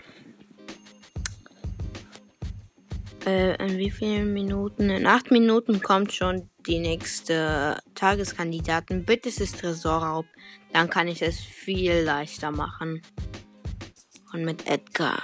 Äh, 3.27 3.57
in 3.65 3.79
wie 3.79 3.91
vielen 3.91 4.35
Minuten? 4.35 4.91
In 4.91 5.07
acht 5.07 5.31
Minuten 5.31 5.81
kommt 5.81 6.13
schon 6.13 6.51
die 6.67 6.79
nächste 6.79 7.79
Tageskandidaten. 7.95 9.05
Bitte 9.05 9.31
ist 9.31 9.41
es 9.41 9.53
Tresorraub. 9.53 10.27
Dann 10.73 10.91
kann 10.91 11.09
ich 11.09 11.23
es 11.23 11.39
viel 11.39 12.03
leichter 12.03 12.51
machen. 12.51 13.01
Und 14.33 14.45
mit 14.45 14.67
Edgar. 14.67 15.23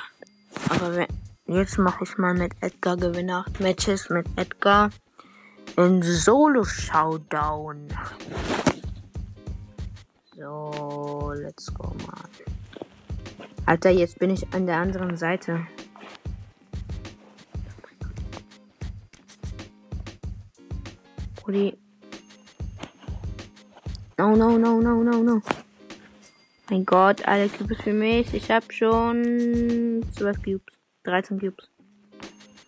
Aber 0.70 0.96
wenn, 0.96 1.08
jetzt 1.46 1.78
mache 1.78 2.04
ich 2.04 2.16
mal 2.16 2.32
mit 2.32 2.52
Edgar 2.60 2.96
Gewinne 2.96 3.44
8 3.46 3.60
Matches 3.60 4.08
mit 4.08 4.26
Edgar. 4.36 4.90
In 5.76 6.02
Solo 6.02 6.64
Showdown. 6.64 7.88
So, 10.36 11.32
let's 11.36 11.72
go 11.74 11.94
mal. 12.06 12.28
Alter, 13.66 13.90
jetzt 13.90 14.18
bin 14.18 14.30
ich 14.30 14.52
an 14.54 14.66
der 14.66 14.78
anderen 14.78 15.16
Seite. 15.16 15.66
Brudi. 21.50 21.76
No, 24.18 24.36
no, 24.36 24.56
no, 24.56 24.80
no, 24.80 25.02
no, 25.02 25.22
no. 25.22 25.42
Mein 26.70 26.84
Gott, 26.84 27.26
alle 27.26 27.48
Cubes 27.48 27.80
für 27.82 27.92
mich. 27.92 28.32
Ich 28.34 28.50
habe 28.50 28.72
schon 28.72 30.04
12 30.16 30.42
Cubes. 30.42 30.78
13 31.02 31.40
Cubes. 31.40 31.68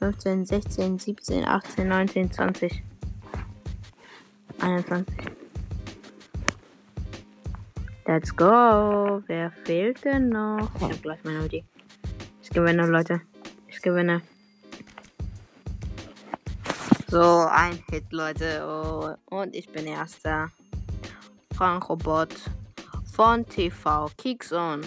15, 0.01 0.47
16, 0.47 0.99
17, 0.99 1.45
18, 1.45 1.89
19, 1.89 2.33
20. 2.33 2.83
21. 4.61 5.15
Let's 8.07 8.35
go. 8.35 9.23
Wer 9.27 9.53
fehlt 9.65 10.05
denn 10.05 10.31
noch? 10.31 10.69
Ich 10.75 10.83
hab 10.83 11.03
gleich 11.03 11.23
meine 11.23 11.43
Ulti. 11.43 11.65
Ich 12.43 12.51
gewinne, 12.51 12.87
Leute. 12.87 13.21
Ich 13.69 13.81
gewinne. 13.81 14.23
So, 17.13 17.47
ein 17.47 17.79
Hit, 17.91 18.11
Leute. 18.11 18.65
Oh, 18.67 19.15
und 19.37 19.55
ich 19.55 19.69
bin 19.69 19.87
erster. 19.87 20.51
Frank 21.55 21.91
Robot 21.91 22.35
von 23.15 23.47
TV. 23.47 24.11
Kicks 24.17 24.51
on. 24.51 24.81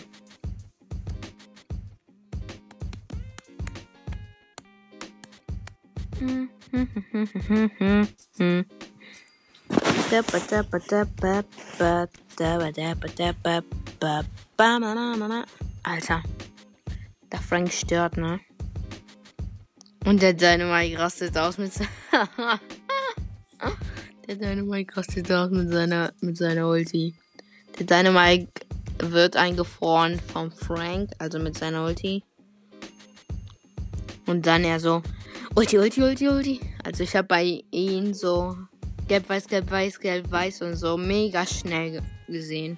Alter. 15.84 16.24
Der 17.32 17.40
Frank 17.40 17.72
stört, 17.72 18.18
ne? 18.18 18.40
Und 20.06 20.22
der 20.22 20.34
Dynamite 20.34 21.00
rastet 21.00 21.36
aus 21.38 21.58
mit 21.58 21.72
Der 24.28 24.36
Dynamite 24.36 24.96
rastet 24.96 25.32
aus 25.32 25.50
mit 25.50 25.72
seiner 25.72 26.14
mit 26.22 26.38
seiner 26.38 26.70
Ulti. 26.70 27.16
Der 27.80 27.88
Dynamite 27.88 28.52
wird 29.00 29.36
eingefroren 29.36 30.20
vom 30.32 30.52
Frank, 30.52 31.10
also 31.18 31.40
mit 31.40 31.58
seiner 31.58 31.86
Ulti. 31.86 32.24
Und 34.28 34.46
dann 34.46 34.64
er 34.64 34.80
so 34.80 35.02
Ulti, 35.56 35.80
Ulti, 35.80 36.02
Ulti, 36.04 36.28
Ulti. 36.30 36.60
Also 36.84 37.04
ich 37.04 37.16
habe 37.16 37.28
bei 37.28 37.64
ihm 37.72 38.14
so 38.14 38.56
gelb, 39.08 39.28
weiß, 39.28 39.48
gelb, 39.48 39.72
weiß, 39.72 40.00
gelb, 40.00 40.32
weiß 40.32 40.62
und 40.62 40.76
so 40.76 40.98
mega 40.98 41.46
schnell 41.46 42.02
gesehen. 42.28 42.78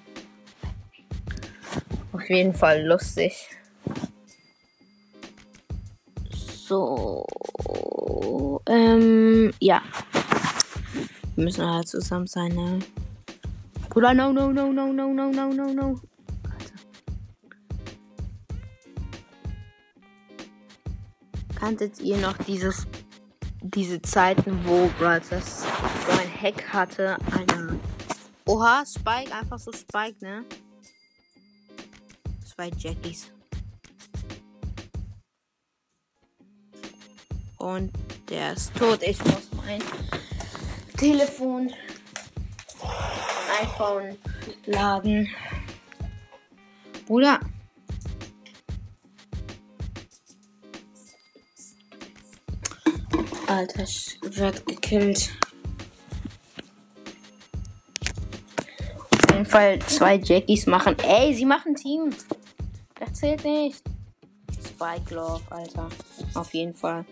Auf 2.12 2.28
jeden 2.28 2.54
Fall 2.54 2.86
lustig. 2.86 3.48
So. 6.68 7.24
Ähm, 8.66 9.52
ja. 9.58 9.82
Wir 11.34 11.44
müssen 11.44 11.64
halt 11.66 11.88
zusammen 11.88 12.26
sein, 12.26 12.52
ne? 12.52 12.80
Bruder, 13.88 14.12
no, 14.12 14.32
no, 14.32 14.52
no, 14.52 14.70
no, 14.70 14.92
no, 14.92 15.12
no, 15.14 15.30
no, 15.30 15.48
no, 15.48 15.72
no. 15.72 16.00
Kanntet 21.58 22.00
ihr 22.00 22.18
noch 22.18 22.36
dieses, 22.38 22.86
diese 23.62 24.02
Zeiten, 24.02 24.60
wo 24.64 24.88
Brothers 24.98 25.62
so 25.62 26.12
ein 26.12 26.42
Hack 26.42 26.70
hatte? 26.72 27.16
Eine. 27.32 27.80
Oha, 28.44 28.84
Spike, 28.84 29.34
einfach 29.34 29.58
so 29.58 29.72
Spike, 29.72 30.16
ne? 30.20 30.44
Zwei 32.44 32.70
Jackies. 32.76 33.30
Und 37.68 37.92
der 38.30 38.54
ist 38.54 38.74
tot. 38.74 39.02
Ich 39.02 39.22
muss 39.24 39.50
mein 39.54 39.82
Telefon, 40.96 41.70
iPhone 43.60 44.16
laden. 44.64 45.28
Bruder. 47.06 47.38
Alter, 53.46 53.82
ich 53.82 54.18
werd 54.22 54.66
gekillt. 54.66 55.30
Auf 59.10 59.30
jeden 59.30 59.44
Fall 59.44 59.78
zwei 59.80 60.14
Jackies 60.16 60.64
machen. 60.66 60.96
Ey, 61.00 61.34
sie 61.34 61.44
machen 61.44 61.74
Team. 61.74 62.14
Das 62.98 63.12
zählt 63.12 63.44
nicht. 63.44 63.82
Spike 64.66 65.14
Love, 65.14 65.42
Alter. 65.50 65.90
Auf 66.34 66.54
jeden 66.54 66.72
Fall. 66.72 67.04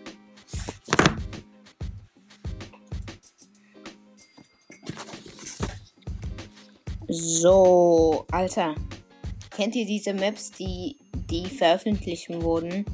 So, 7.09 8.25
Alter. 8.31 8.75
Kennt 9.49 9.75
ihr 9.75 9.85
diese 9.85 10.13
Maps, 10.13 10.51
die, 10.51 10.97
die 11.29 11.45
veröffentlicht 11.45 12.29
wurden? 12.29 12.85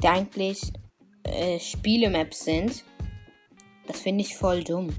Die 0.00 0.06
eigentlich 0.06 0.72
äh, 1.24 1.58
Spiele-Maps 1.58 2.44
sind? 2.44 2.84
Das 3.88 4.00
finde 4.00 4.22
ich 4.22 4.36
voll 4.36 4.62
dumm. 4.62 4.94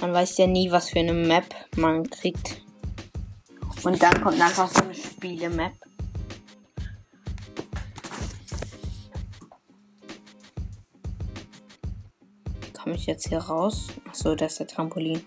Man 0.00 0.12
weiß 0.12 0.38
ja 0.38 0.46
nie, 0.46 0.70
was 0.70 0.90
für 0.90 1.00
eine 1.00 1.12
Map 1.12 1.54
man 1.76 2.08
kriegt. 2.08 2.62
Und 3.84 4.02
dann 4.02 4.22
kommt 4.22 4.40
einfach 4.40 4.70
so 4.70 4.82
eine 4.82 4.94
Spiele-Map. 4.94 5.72
Komme 12.94 13.02
ich 13.02 13.06
jetzt 13.06 13.28
hier 13.28 13.38
raus? 13.38 13.88
Achso, 14.08 14.36
das 14.36 14.52
ist 14.52 14.60
der 14.60 14.66
Trampolin. 14.68 15.20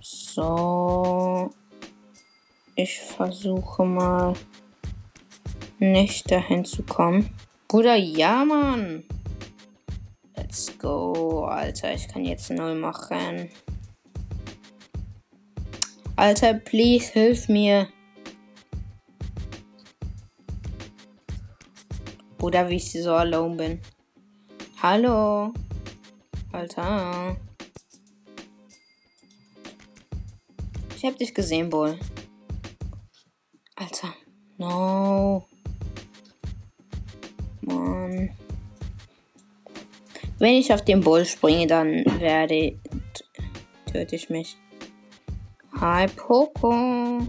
So. 0.00 1.52
Ich 2.76 3.00
versuche 3.00 3.84
mal 3.84 4.34
nicht 5.80 6.30
dahin 6.30 6.64
zu 6.64 6.84
kommen. 6.84 7.30
Bruder, 7.66 7.96
ja, 7.96 8.44
Mann. 8.44 9.02
Let's 10.36 10.78
go, 10.78 11.46
Alter. 11.46 11.92
Ich 11.92 12.06
kann 12.06 12.24
jetzt 12.24 12.48
null 12.50 12.76
machen. 12.76 13.50
Alter, 16.14 16.54
please, 16.54 17.12
hilf 17.12 17.48
mir. 17.48 17.88
Bruder, 22.38 22.68
wie 22.68 22.76
ich 22.76 22.92
so 22.92 23.14
alone 23.14 23.56
bin. 23.56 23.80
Hallo. 24.80 25.52
Alter. 26.52 27.36
Ich 30.96 31.04
hab 31.04 31.18
dich 31.18 31.34
gesehen, 31.34 31.70
Bull. 31.70 31.98
Alter. 33.74 34.14
No. 34.58 35.44
Mann. 37.62 38.30
Wenn 40.38 40.54
ich 40.54 40.72
auf 40.72 40.84
den 40.84 41.00
Bull 41.00 41.24
springe, 41.24 41.66
dann 41.66 42.04
werde 42.20 42.78
töte 43.86 44.16
ich 44.16 44.30
mich. 44.30 44.56
Hi 45.80 46.06
Poco. 46.06 47.26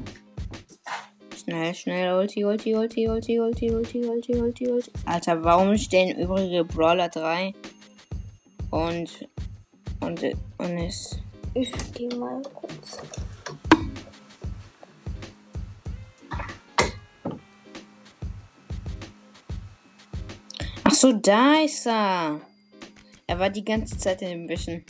Schnell, 1.35 1.73
schnell, 1.73 2.13
Ulti, 2.13 2.45
Ulti, 2.45 2.75
Ulti, 2.75 3.07
Ulti, 3.07 3.39
Ulti, 3.39 3.71
Ulti, 3.71 4.05
Ulti, 4.05 4.35
Ulti, 4.35 4.67
Ulti. 4.67 4.91
Alter, 5.05 5.43
warum 5.43 5.77
stehen 5.77 6.17
übrige 6.17 6.63
Brawler 6.63 7.09
3? 7.09 7.53
Und. 8.73 9.29
Und. 9.99 10.23
Und 10.57 10.77
es. 10.79 11.19
Ich 11.53 11.71
geh 11.93 12.07
mal 12.15 12.41
kurz. 12.55 12.97
Ach 20.83 20.91
so, 20.91 21.11
da 21.13 21.61
ist 21.63 21.85
er. 21.85 22.41
Er 23.27 23.37
war 23.37 23.51
die 23.51 23.63
ganze 23.63 23.95
Zeit 23.95 24.23
in 24.23 24.29
den 24.29 24.47
Büschen. 24.47 24.83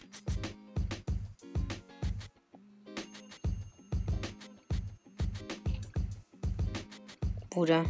Bruder. 7.50 7.84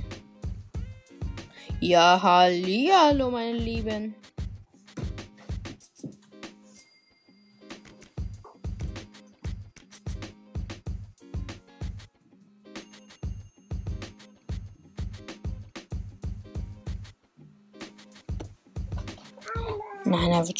Ja, 1.79 2.19
hallo, 2.19 3.29
meine 3.29 3.59
Lieben. 3.59 4.15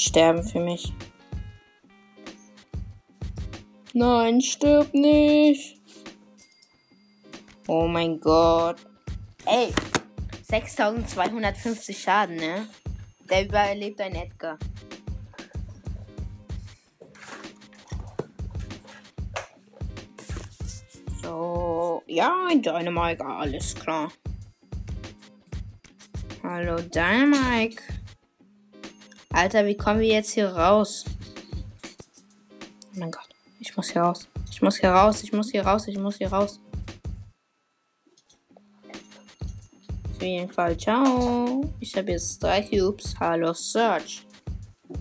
Sterben 0.03 0.43
für 0.43 0.59
mich. 0.59 0.93
Nein, 3.93 4.41
stirb 4.41 4.93
nicht. 4.93 5.77
Oh 7.67 7.87
mein 7.87 8.19
Gott. 8.19 8.77
Ey, 9.45 9.73
6250 10.49 11.97
Schaden, 11.97 12.35
ne? 12.35 12.67
Der 13.29 13.45
überlebt 13.45 14.01
ein 14.01 14.15
Edgar. 14.15 14.57
So, 21.21 22.03
ja, 22.07 22.47
ein 22.49 22.61
Dynamike, 22.61 23.25
alles 23.25 23.73
klar. 23.75 24.11
Hallo, 26.43 26.77
Dynamike. 26.81 28.02
Alter, 29.33 29.65
wie 29.65 29.75
kommen 29.75 29.99
wir 29.99 30.07
jetzt 30.07 30.31
hier 30.31 30.47
raus? 30.49 31.05
Oh 32.95 32.99
mein 32.99 33.09
Gott, 33.09 33.27
ich 33.59 33.75
muss 33.75 33.89
hier 33.89 34.03
raus. 34.03 34.27
Ich 34.51 34.61
muss 34.61 34.77
hier 34.77 34.91
raus, 34.91 35.23
ich 35.23 35.33
muss 35.33 35.49
hier 35.49 35.65
raus, 35.65 35.87
ich 35.87 35.97
muss 35.97 36.17
hier 36.17 36.31
raus. 36.31 36.59
Auf 40.11 40.21
jeden 40.21 40.49
Fall, 40.49 40.77
ciao. 40.77 41.67
Ich 41.79 41.97
habe 41.97 42.11
jetzt 42.11 42.43
drei 42.43 42.61
Cubes. 42.61 43.15
Hallo, 43.19 43.53
Search. 43.53 44.23
Oh 44.87 44.95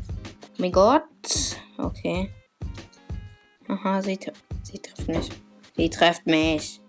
mein 0.56 0.72
Gott. 0.72 1.04
Okay. 1.76 2.30
Aha, 3.68 4.00
sie, 4.00 4.18
sie 4.62 4.78
trifft 4.78 5.08
mich. 5.08 5.28
Sie 5.76 5.90
trifft 5.90 6.26
mich. 6.26 6.80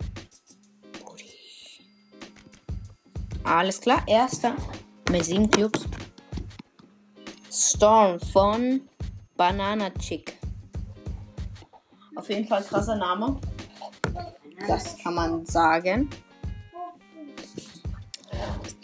Alles 3.44 3.82
klar, 3.82 4.02
erster. 4.08 4.56
Mit 5.12 5.26
sieben 5.26 5.52
Cubes. 5.52 5.86
Storm 7.70 8.20
von 8.20 8.82
Banana 9.38 9.90
Chick. 9.92 10.38
Auf 12.16 12.30
jeden 12.30 12.48
Fall 12.48 12.64
krasser 12.64 12.96
Name. 12.96 13.40
Das 14.68 14.98
kann 14.98 15.16
man 15.16 15.46
sagen. 15.46 16.10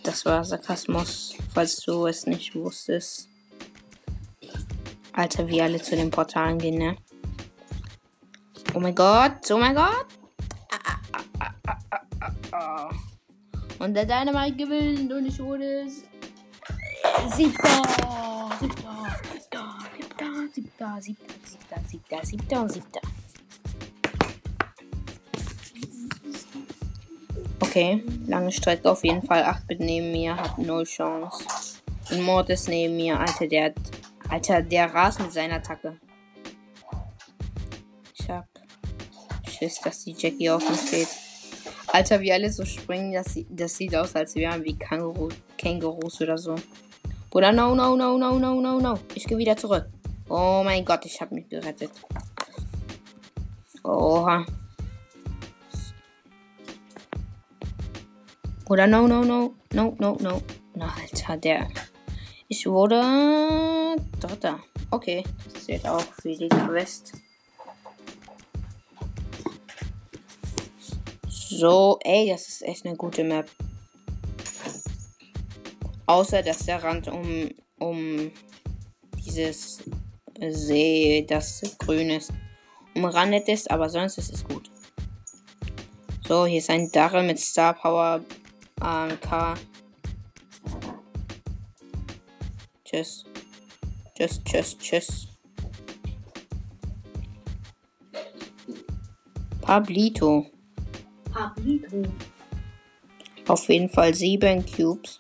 Das 0.04 0.26
war 0.26 0.44
Sarkasmus, 0.44 1.36
falls 1.54 1.78
du 1.82 2.08
es 2.08 2.26
nicht 2.26 2.56
wusstest. 2.56 3.28
Alter, 5.14 5.48
wie 5.48 5.62
alle 5.62 5.82
zu 5.82 5.96
den 5.96 6.10
Portalen 6.10 6.58
gehen, 6.58 6.78
ne? 6.78 6.96
Oh 8.74 8.80
mein 8.80 8.96
Gott, 8.96 9.50
oh 9.52 9.58
mein 9.58 9.76
Gott. 9.76 10.06
Ah, 10.72 10.98
ah, 11.40 11.92
ah. 12.52 12.90
Und 13.80 13.94
der 13.94 14.06
Dynamite 14.06 14.56
gewinnt 14.58 15.12
und 15.12 15.26
ich 15.26 15.40
wurde 15.40 15.82
s- 15.86 16.04
siebter. 17.36 17.82
Siebter, 18.60 19.20
siebter, 19.96 20.42
siebter, 20.54 21.02
siebter, 21.02 21.02
siebter, 21.02 21.82
siebter, 21.88 22.26
siebter, 22.26 22.70
siebter. 22.70 23.02
Okay, 27.62 28.04
lange 28.28 28.52
Strecke 28.52 28.90
auf 28.90 29.04
jeden 29.04 29.22
Fall. 29.22 29.44
8-Bit 29.44 29.80
neben 29.80 30.12
mir 30.12 30.36
hat 30.36 30.58
null 30.58 30.86
Chance. 30.86 31.46
Und 32.10 32.24
Mord 32.24 32.50
ist 32.50 32.68
neben 32.68 32.96
mir. 32.96 33.20
Alter, 33.20 33.48
der 33.48 33.66
hat. 33.66 33.76
Alter, 34.28 34.62
der 34.62 34.94
rast 34.94 35.20
mit 35.20 35.32
seiner 35.32 35.56
Attacke. 35.56 35.98
Ich 38.20 38.30
hab 38.30 38.48
Schiss, 39.48 39.80
dass 39.82 40.04
die 40.04 40.16
Jackie 40.18 40.50
auf 40.50 40.68
mich 40.70 40.92
geht. 40.92 41.08
Alter, 41.88 42.20
wie 42.22 42.32
alle 42.32 42.52
so 42.52 42.66
springen, 42.66 43.14
das, 43.14 43.38
das 43.50 43.76
sieht 43.76 43.96
aus, 43.96 44.16
als 44.16 44.36
wären 44.36 44.64
wie 44.64 44.78
Känguru, 44.78 45.30
Kängurus 45.58 46.22
oder 46.22 46.38
so. 46.38 46.56
Bruder, 47.30 47.52
no, 47.52 47.76
no, 47.76 47.96
no, 47.96 48.18
no, 48.18 48.40
no, 48.40 48.60
no, 48.60 48.80
no. 48.80 49.00
Ich 49.14 49.28
gehe 49.28 49.38
wieder 49.38 49.56
zurück. 49.56 49.86
Oh 50.30 50.62
mein 50.64 50.84
Gott, 50.84 51.06
ich 51.06 51.22
habe 51.22 51.36
mich 51.36 51.48
gerettet. 51.48 51.92
Oha. 53.84 54.46
Oder 58.68 58.88
no, 58.88 59.08
no, 59.08 59.24
no, 59.24 59.54
no, 59.74 59.96
no, 60.00 60.18
no. 60.20 60.42
Na, 60.76 60.94
Alter, 61.02 61.38
der. 61.38 61.68
Ich 62.48 62.66
wurde 62.66 63.96
Dritter. 64.20 64.60
Okay, 64.90 65.24
das 65.46 65.66
zählt 65.66 65.88
auch 65.88 66.02
für 66.02 66.36
die 66.36 66.50
Quest. 66.50 67.14
So, 71.28 72.00
ey, 72.04 72.30
das 72.30 72.48
ist 72.48 72.62
echt 72.64 72.86
eine 72.86 72.96
gute 72.96 73.24
Map. 73.24 73.48
Außer, 76.10 76.42
dass 76.42 76.66
der 76.66 76.84
Rand 76.84 77.08
um, 77.08 77.52
um 77.78 78.32
dieses 79.24 79.84
See, 80.50 81.24
das 81.30 81.62
grün 81.78 82.10
ist, 82.10 82.34
umrandet 82.96 83.48
ist, 83.48 83.70
aber 83.70 83.92
sonst 83.92 84.18
ist 84.18 84.34
es 84.34 84.44
gut. 84.44 84.72
So, 86.28 86.48
hier 86.48 86.58
ist 86.58 86.72
ein 86.72 86.92
Darrell 86.92 87.28
mit 87.28 87.40
Star 87.40 87.76
Power 87.76 88.26
AMK. 88.80 89.60
Tschüss. 92.86 93.24
Tschüss, 94.18 94.44
tschüss, 94.44 94.78
tschüss. 94.80 95.28
Pablito. 99.62 100.48
Pablito. 101.32 102.02
Auf 103.48 103.70
jeden 103.70 103.90
Fall 103.90 104.16
sieben 104.16 104.66
Cubes. 104.66 105.20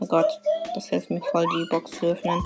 Oh 0.00 0.06
Gott, 0.06 0.26
das 0.74 0.88
hilft 0.88 1.10
mir 1.10 1.20
voll, 1.20 1.44
die 1.44 1.66
Box 1.70 1.90
zu 1.98 2.06
öffnen. 2.06 2.40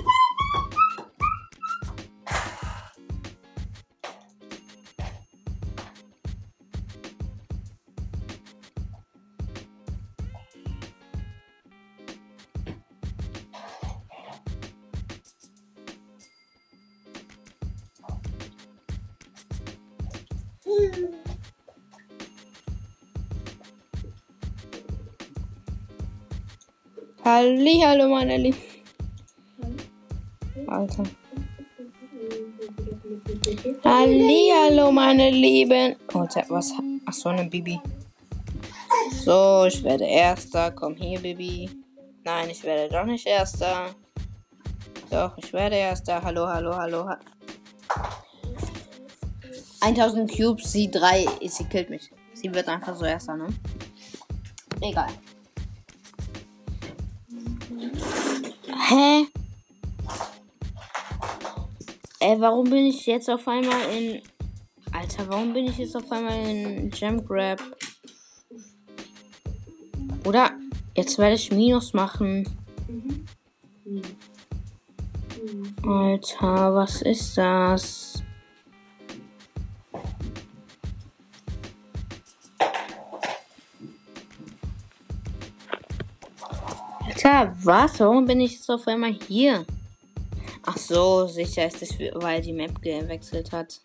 Hallo, 27.45 28.09
meine 28.09 28.37
Lieben. 28.37 28.59
Alter. 30.69 31.03
Hallo, 33.85 34.93
meine 34.93 35.29
Lieben. 35.31 35.97
Oh, 36.15 36.21
was? 36.21 36.73
Ach 37.05 37.13
so, 37.13 37.31
eine 37.31 37.51
Bibi. 37.51 37.81
So, 39.25 39.65
ich 39.67 39.83
werde 39.83 40.05
Erster. 40.05 40.71
Komm 40.71 40.95
hier, 40.95 41.19
Bibi. 41.19 41.69
Nein, 42.23 42.49
ich 42.49 42.63
werde 42.63 42.89
doch 42.95 43.05
nicht 43.05 43.27
Erster. 43.27 43.93
Doch, 45.11 45.37
ich 45.37 45.53
werde 45.53 45.75
Erster. 45.75 46.23
Hallo, 46.23 46.47
hallo, 46.47 46.77
hallo. 46.77 47.11
1000 49.81 50.31
Cubes, 50.31 50.71
sie 50.71 50.89
3. 50.89 51.27
Sie 51.49 51.65
killt 51.65 51.91
mich. 51.91 52.09
Sie 52.35 52.55
wird 52.55 52.69
einfach 52.69 52.95
so 52.95 53.05
Erster, 53.05 53.35
ne? 53.35 53.49
Egal. 54.81 55.09
Hä? 58.89 59.27
Ey, 62.19 62.41
warum 62.41 62.65
bin 62.65 62.87
ich 62.87 63.07
jetzt 63.07 63.31
auf 63.31 63.47
einmal 63.47 63.81
in. 63.97 64.23
Alter, 64.93 65.29
warum 65.29 65.53
bin 65.53 65.67
ich 65.67 65.79
jetzt 65.79 65.97
auf 65.97 66.11
einmal 66.11 66.37
in 66.49 66.91
Gem 66.91 67.25
Grab? 67.25 67.61
Oder? 70.25 70.51
Jetzt 70.97 71.17
werde 71.19 71.37
ich 71.37 71.53
Minus 71.53 71.95
machen. 71.95 72.49
Alter, 75.87 76.75
was 76.75 77.03
ist 77.03 77.39
das? 77.39 78.23
Alter, 87.25 87.55
was? 87.63 88.01
Warum 88.01 88.27
bin 88.27 88.41
ich 88.41 88.55
jetzt 88.55 88.69
auf 88.69 88.87
einmal 88.89 89.13
hier? 89.13 89.65
Ach 90.67 90.77
so, 90.77 91.27
sicher 91.27 91.67
ist 91.67 91.81
es, 91.83 91.97
weil 92.15 92.43
die 92.43 92.53
Map 92.53 92.83
gewechselt 92.83 93.53
hat. 93.53 93.81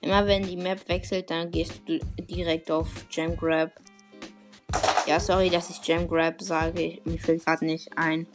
Immer 0.00 0.26
wenn 0.26 0.42
die 0.42 0.56
Map 0.56 0.86
wechselt, 0.88 1.30
dann 1.30 1.50
gehst 1.50 1.80
du 1.86 1.98
direkt 2.24 2.70
auf 2.70 2.88
Jam 3.10 3.34
Grab. 3.34 3.70
Ja, 5.06 5.20
sorry, 5.20 5.48
dass 5.48 5.70
ich 5.70 5.82
Jam 5.86 6.06
Grab 6.06 6.42
sage. 6.42 7.00
Mir 7.04 7.18
fällt 7.18 7.46
gerade 7.46 7.64
nicht 7.64 7.96
ein. 7.96 8.26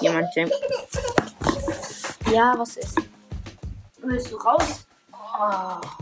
Jemand 0.00 0.34
Jam. 0.34 0.50
Ja, 2.32 2.54
was 2.56 2.78
ist? 2.78 2.98
Willst 4.02 4.32
du 4.32 4.36
raus? 4.38 4.86
Oh. 5.12 5.99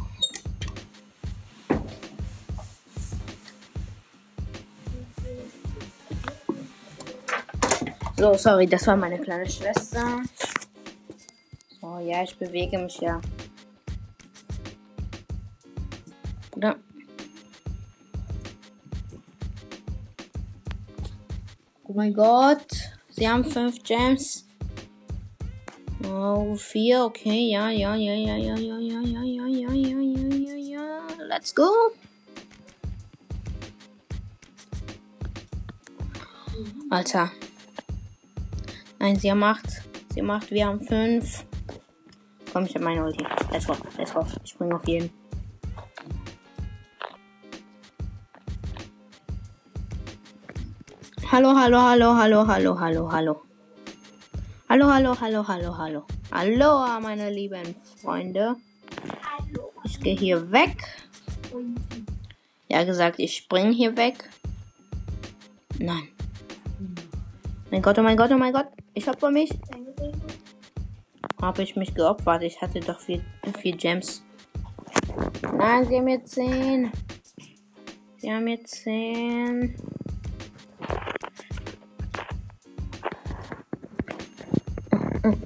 So, 8.18 8.34
sorry, 8.36 8.66
das 8.66 8.84
war 8.88 8.96
meine 8.96 9.16
kleine 9.16 9.48
Schwester. 9.48 10.20
So, 11.80 12.00
ja, 12.00 12.24
ich 12.24 12.36
bewege 12.36 12.76
mich 12.76 12.98
ja. 12.98 13.20
Oder? 16.56 16.74
Oh 21.84 21.92
mein 21.92 22.12
Gott. 22.12 22.66
Sie 23.10 23.28
haben 23.28 23.44
fünf 23.44 23.84
Gems. 23.84 24.48
Oh, 26.04 26.56
vier, 26.56 27.04
okay, 27.04 27.52
ja, 27.52 27.70
ja, 27.70 27.94
ja, 27.94 28.14
ja, 28.14 28.36
ja, 28.36 28.56
ja, 28.56 28.78
ja, 28.80 29.00
ja, 29.00 29.22
ja, 29.22 29.46
ja, 29.46 29.46
ja, 29.46 30.00
ja, 30.00 30.34
ja, 30.34 30.54
ja. 30.56 31.24
Let's 31.24 31.54
go. 31.54 31.70
Alter. 36.90 37.30
Nein, 38.98 39.16
sie 39.16 39.30
haben 39.30 39.42
8. 39.42 39.64
Sie 40.14 40.22
8, 40.22 40.50
wir 40.50 40.66
haben 40.66 40.80
5. 40.80 41.44
Komm, 42.52 42.64
ich 42.64 42.74
hab 42.74 42.82
meine 42.82 43.04
Ulti. 43.04 43.24
Let's 43.52 43.66
go, 43.66 43.76
let's 43.96 44.12
go. 44.12 44.26
Ich 44.42 44.50
spring 44.50 44.72
auf 44.72 44.86
jeden. 44.86 45.10
Hallo, 51.30 51.54
hallo, 51.54 51.80
hallo, 51.80 52.14
hallo, 52.16 52.46
hallo, 52.46 52.80
hallo, 52.80 53.12
hallo. 53.12 53.42
Hallo, 54.68 54.86
hallo, 54.86 55.20
hallo, 55.20 55.46
hallo, 55.46 55.78
hallo. 55.78 56.06
Hallo, 56.32 57.00
meine 57.00 57.30
lieben 57.30 57.74
Freunde. 58.02 58.56
Ich 59.84 60.00
gehe 60.00 60.16
hier 60.16 60.50
weg. 60.50 60.84
Ja, 62.68 62.84
gesagt, 62.84 63.18
ich 63.18 63.36
spring 63.36 63.72
hier 63.72 63.96
weg. 63.96 64.28
Nein. 65.78 66.08
Mein 67.70 67.82
Gott, 67.82 67.98
oh 67.98 68.02
mein 68.02 68.16
Gott, 68.16 68.30
oh 68.32 68.38
mein 68.38 68.52
Gott. 68.52 68.66
Ich 68.94 69.08
opfer 69.08 69.30
mich. 69.30 69.50
Habe 71.40 71.62
ich 71.62 71.76
mich 71.76 71.94
geopfert? 71.94 72.42
Ich 72.42 72.60
hatte 72.60 72.80
doch 72.80 72.98
vier, 72.98 73.20
vier 73.60 73.76
Gems. 73.76 74.24
Nein, 75.56 75.86
sie 75.86 75.96
haben 75.96 76.08
jetzt 76.08 76.32
zehn. 76.32 76.90
Sie 78.16 78.32
haben 78.32 78.48
jetzt 78.48 78.82
zehn. 78.82 79.74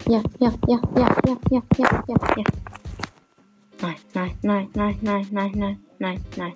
Ja, 0.08 0.22
ja, 0.38 0.52
ja, 0.68 0.80
ja, 0.96 1.16
ja, 1.26 1.36
ja, 1.50 1.62
ja, 1.78 2.04
ja, 2.06 2.16
ja. 2.36 2.44
Nein, 3.80 3.96
nein, 4.14 4.38
nein, 4.42 4.68
nein, 4.74 4.98
nein, 5.00 5.26
nein, 5.30 5.50
nein, 5.52 5.80
nein, 5.98 6.24
nein. 6.36 6.54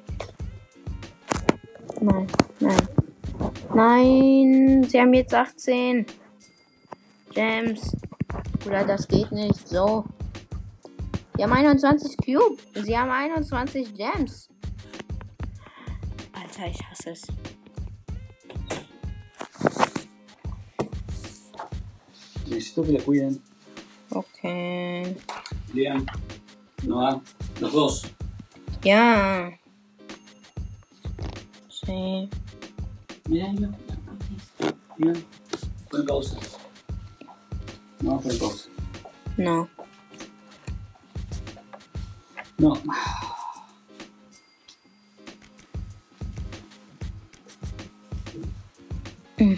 Nein, 2.00 2.26
nein. 2.60 2.95
Nein, 3.76 4.84
sie 4.88 4.98
haben 4.98 5.12
jetzt 5.12 5.34
18. 5.34 6.06
Gems. 7.34 7.94
Oder 8.64 8.86
das 8.86 9.06
geht 9.06 9.30
nicht. 9.32 9.68
So. 9.68 10.02
Sie 11.36 11.42
haben 11.42 11.52
21 11.52 12.16
Cube. 12.16 12.56
Sie 12.74 12.96
haben 12.96 13.10
21 13.10 13.94
Gems. 13.94 14.48
Alter, 16.32 16.68
ich 16.70 16.82
hasse 16.88 17.10
es. 17.10 17.26
Necesito 22.46 22.82
que 22.82 22.92
le 22.92 23.02
cuiden. 23.02 23.42
Okay. 24.08 25.16
Liam, 25.74 26.06
Noah, 26.82 27.20
los 27.60 27.72
dos. 27.72 28.02
Ja. 28.82 29.52
Sí. 31.68 32.30
Mira, 33.28 33.52
mira. 34.98 35.14
Por 35.90 36.06
causa. 36.06 36.36
No, 38.00 38.20
por 38.20 38.38
causa. 38.38 38.68
No. 39.36 39.68
No. 42.58 42.74
Mm. 49.38 49.56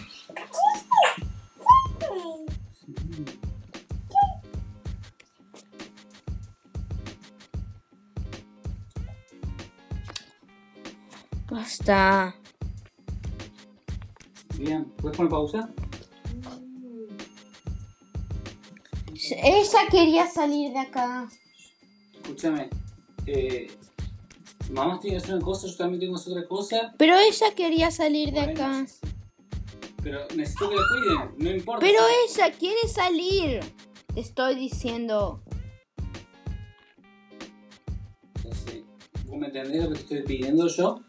Basta. 11.51 12.35
Bien, 14.59 14.85
¿puedes 14.97 15.17
poner 15.17 15.31
pausa? 15.31 15.73
Ella 19.31 19.81
quería 19.91 20.27
salir 20.27 20.73
de 20.73 20.79
acá. 20.81 21.29
Escúchame. 22.15 22.69
Eh, 23.27 23.71
mamá 24.71 24.99
tiene 24.99 25.17
que 25.17 25.23
hacer 25.23 25.37
una 25.37 25.45
cosa, 25.45 25.69
yo 25.69 25.77
también 25.77 26.01
tengo 26.01 26.15
que 26.15 26.21
hacer 26.21 26.33
otra 26.33 26.49
cosa. 26.49 26.95
Pero 26.99 27.17
ella 27.17 27.55
quería 27.55 27.91
salir 27.93 28.33
de 28.33 28.45
Bueno, 28.47 28.53
acá. 28.53 28.87
Pero 30.03 30.27
necesito 30.35 30.71
que 30.71 30.77
la 30.77 30.83
cuiden, 30.89 31.35
no 31.39 31.51
importa. 31.51 31.81
Pero 31.81 32.01
ella 32.27 32.51
quiere 32.53 32.89
salir. 32.89 33.61
Te 34.13 34.21
estoy 34.21 34.57
diciendo. 34.57 35.43
Ya 38.45 38.55
sé. 38.55 38.85
¿Vos 39.27 39.39
me 39.39 39.47
entendés 39.47 39.85
lo 39.85 39.91
que 39.91 39.95
te 39.95 40.01
estoy 40.01 40.23
pidiendo 40.23 40.67
yo? 40.67 41.01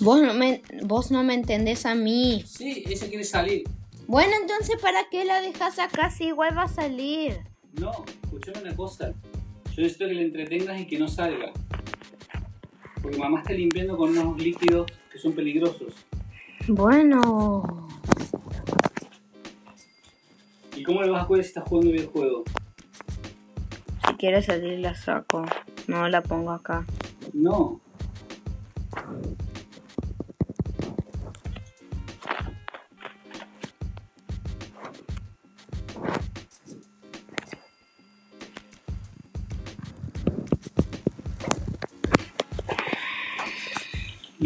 Vos 0.00 0.22
no 0.22 0.32
me, 0.32 0.62
vos 0.82 1.10
no 1.10 1.22
me 1.22 1.34
entendés 1.34 1.84
a 1.84 1.94
mí. 1.94 2.42
Sí, 2.46 2.84
ella 2.86 3.06
quiere 3.06 3.24
salir. 3.24 3.64
Bueno, 4.06 4.32
entonces, 4.40 4.80
¿para 4.80 5.08
qué 5.10 5.24
la 5.24 5.42
dejas 5.42 5.78
acá 5.78 6.10
si 6.10 6.28
igual 6.28 6.56
va 6.56 6.64
a 6.64 6.68
salir? 6.68 7.38
No, 7.78 7.92
escúchame 8.22 8.62
una 8.62 8.74
cosa. 8.74 9.12
Yo 9.76 9.82
necesito 9.82 10.08
que 10.08 10.14
la 10.14 10.22
entretengas 10.22 10.80
y 10.80 10.86
que 10.86 10.98
no 10.98 11.06
salga. 11.06 11.52
Porque 13.02 13.18
mamá 13.18 13.40
está 13.40 13.52
limpiando 13.52 13.96
con 13.96 14.16
unos 14.16 14.42
líquidos 14.42 14.90
que 15.12 15.18
son 15.18 15.32
peligrosos. 15.32 15.94
Bueno. 16.66 17.88
¿Y 20.74 20.82
cómo 20.82 21.02
le 21.02 21.10
vas 21.10 21.24
a 21.24 21.26
cuidar 21.26 21.44
si 21.44 21.48
estás 21.48 21.68
jugando 21.68 21.92
videojuego? 21.92 22.44
Si 24.06 24.14
quiere 24.14 24.40
salir, 24.40 24.78
la 24.78 24.94
saco. 24.94 25.44
No 25.86 26.08
la 26.08 26.22
pongo 26.22 26.52
acá. 26.52 26.86
No. 27.34 27.80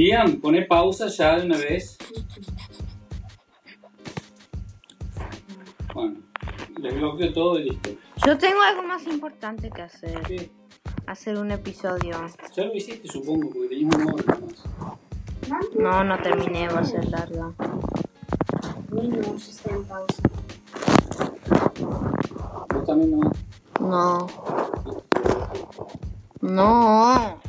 Liam, 0.04 0.38
pone 0.38 0.60
pausa 0.66 1.08
ya 1.08 1.38
de 1.38 1.46
una 1.46 1.56
vez. 1.56 1.96
Bueno, 5.94 6.16
les 6.76 6.94
bloqueo 6.94 7.32
todo 7.32 7.58
y 7.58 7.70
listo. 7.70 7.90
Yo 8.26 8.36
tengo 8.36 8.60
algo 8.60 8.82
más 8.82 9.06
importante 9.06 9.70
que 9.70 9.80
hacer. 9.80 10.20
¿Qué? 10.24 10.50
Hacer 11.06 11.38
un 11.38 11.50
episodio. 11.52 12.20
Ya 12.54 12.64
lo 12.66 12.74
hiciste, 12.74 13.08
supongo, 13.08 13.48
porque 13.48 13.68
tenías 13.68 13.94
una 13.94 14.12
hora 14.12 14.38
más. 14.40 15.74
No, 15.74 16.04
no 16.04 16.18
terminé, 16.20 16.68
va 16.68 16.80
a 16.80 16.84
ser 16.84 17.08
larga. 17.08 17.54
Windows 18.90 19.48
está 19.48 19.70
en 19.70 19.84
pausa. 19.84 20.22
Vos 22.74 22.86
también 22.86 23.10
no. 23.10 23.32
No. 23.80 24.26
No. 26.42 27.43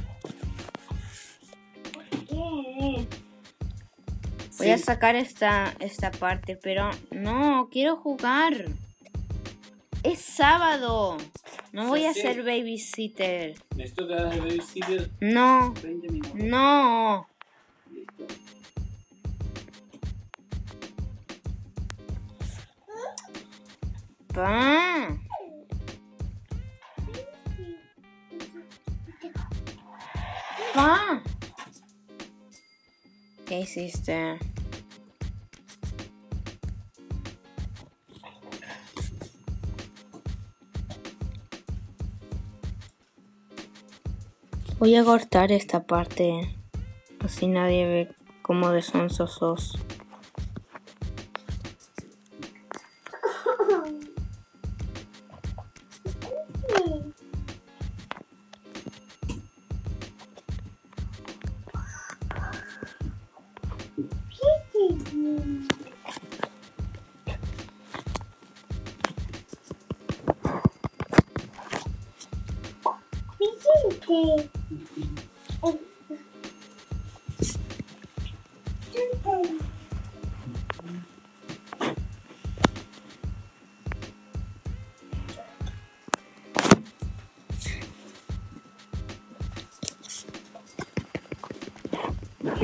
Voy 4.66 4.74
a 4.74 4.78
sacar 4.80 5.16
esta, 5.16 5.76
esta 5.80 6.10
parte, 6.12 6.56
pero 6.58 6.90
no, 7.12 7.70
quiero 7.72 7.98
jugar. 7.98 8.66
Es 10.04 10.20
sábado. 10.20 11.18
No 11.72 11.88
voy 11.88 12.06
a 12.06 12.14
ser 12.14 12.44
babysitter. 12.44 13.56
Necesito 13.76 14.08
que 14.08 14.14
hagas 14.14 14.38
babysitter 14.40 15.10
No, 15.20 15.74
20 15.84 16.08
minutos. 16.10 16.36
no. 16.36 17.28
Listo. 17.92 18.26
Pa. 24.34 25.08
Pa. 30.74 31.22
¿Qué 33.46 33.60
hiciste? 33.62 34.38
Voy 44.78 44.94
a 44.96 45.06
cortar 45.06 45.54
esta 45.54 45.84
parte. 45.84 46.54
Así 47.22 47.48
nadie 47.48 47.88
ve 47.88 48.16
cómo 48.42 48.72
de 48.72 48.82
sonsos 48.82 49.32
sos. 49.32 49.78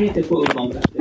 Twitter, 0.01 0.23
Colombo. 0.23 1.00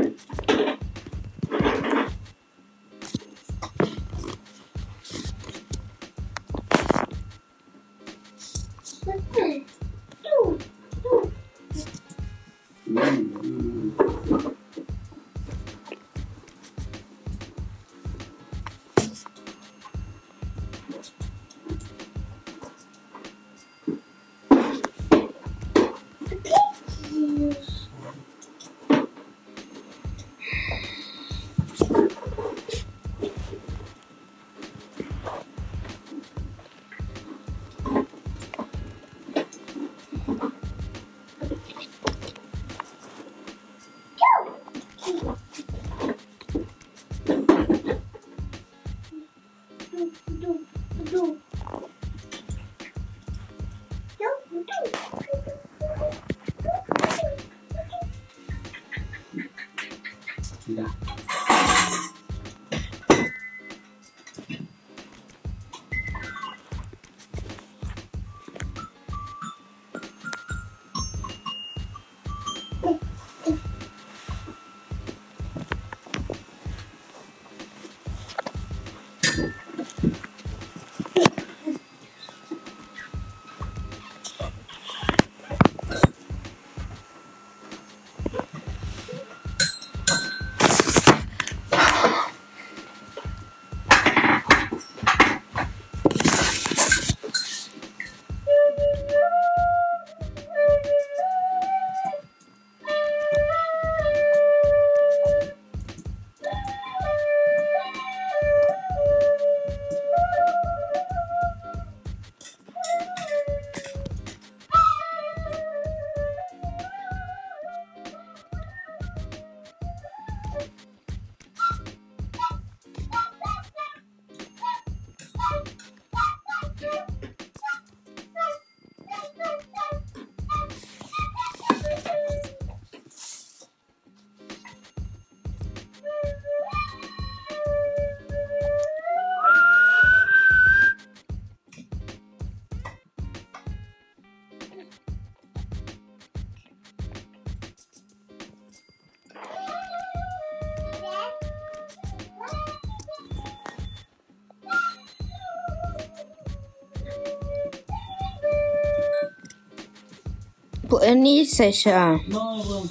Anissa 161.11 161.73
já. 161.73 162.21
Não, 162.29 162.65
não. 162.65 162.91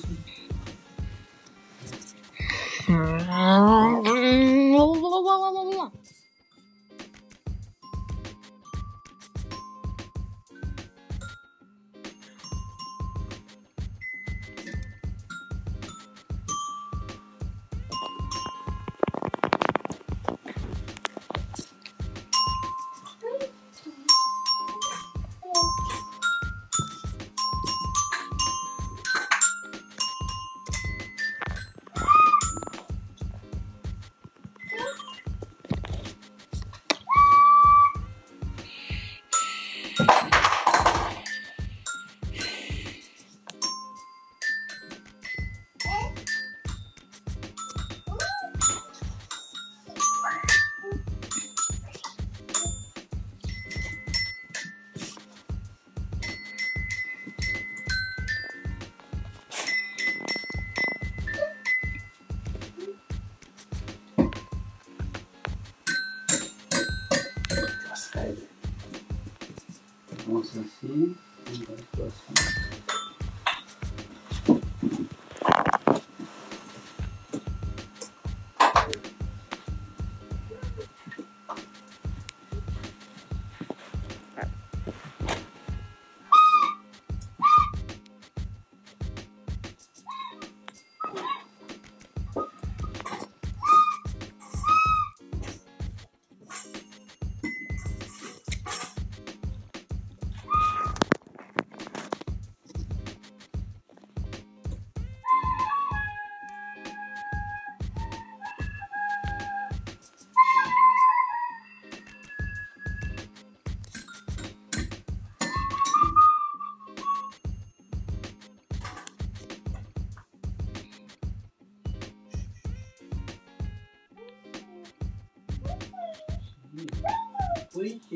Ah. 2.90 3.99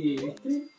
¿Viste? 0.04 0.73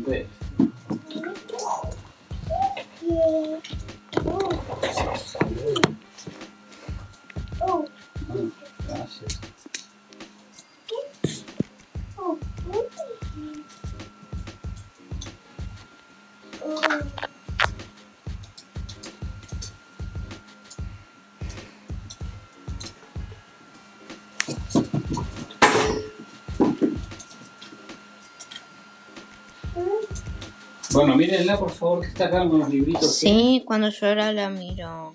对 0.00 0.26
Bueno, 31.02 31.16
mírenla 31.16 31.58
por 31.58 31.72
favor 31.72 32.00
que 32.02 32.06
está 32.06 32.26
acá 32.26 32.48
con 32.48 32.60
los 32.60 32.68
libritos. 32.68 33.16
Sí, 33.16 33.64
cuando 33.66 33.88
llora 33.88 34.32
la 34.32 34.48
miro. 34.48 35.14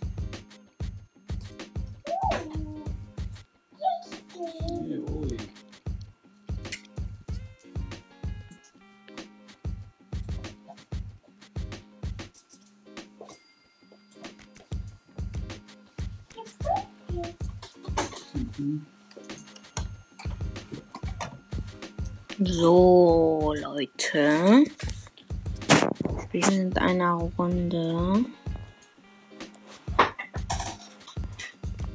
Einer 26.87 27.15
Runde. 27.37 28.23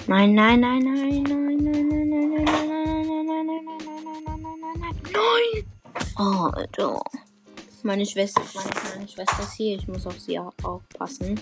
Nein, 0.07 0.34
nein, 0.34 0.61
nein, 0.61 0.80
nein, 0.80 1.22
nein, 1.22 1.22
nein, 1.22 1.57
nein, 1.57 1.88
nein, 1.88 1.99
nein, 1.99 2.09
nein, 2.09 2.45
nein, 2.45 2.47
nein, 2.47 3.26
nein, 3.26 3.47
nein, 3.47 3.47
nein, 3.47 3.84
nein, 3.84 4.24
nein, 4.24 4.43
nein, 4.43 4.61
nein, 4.61 4.80
nein. 4.80 4.95
Nein! 5.12 5.64
Oh, 6.18 6.51
Alter. 6.53 7.01
Meine 7.82 8.05
Schwester, 8.07 8.43
meine 8.55 8.70
kleine 8.70 9.09
Schwester 9.09 9.43
ist 9.43 9.55
hier. 9.55 9.76
Ich 9.76 9.88
muss 9.88 10.07
auf 10.07 10.20
sie 10.20 10.38
au- 10.38 10.53
aufpassen. 10.62 11.40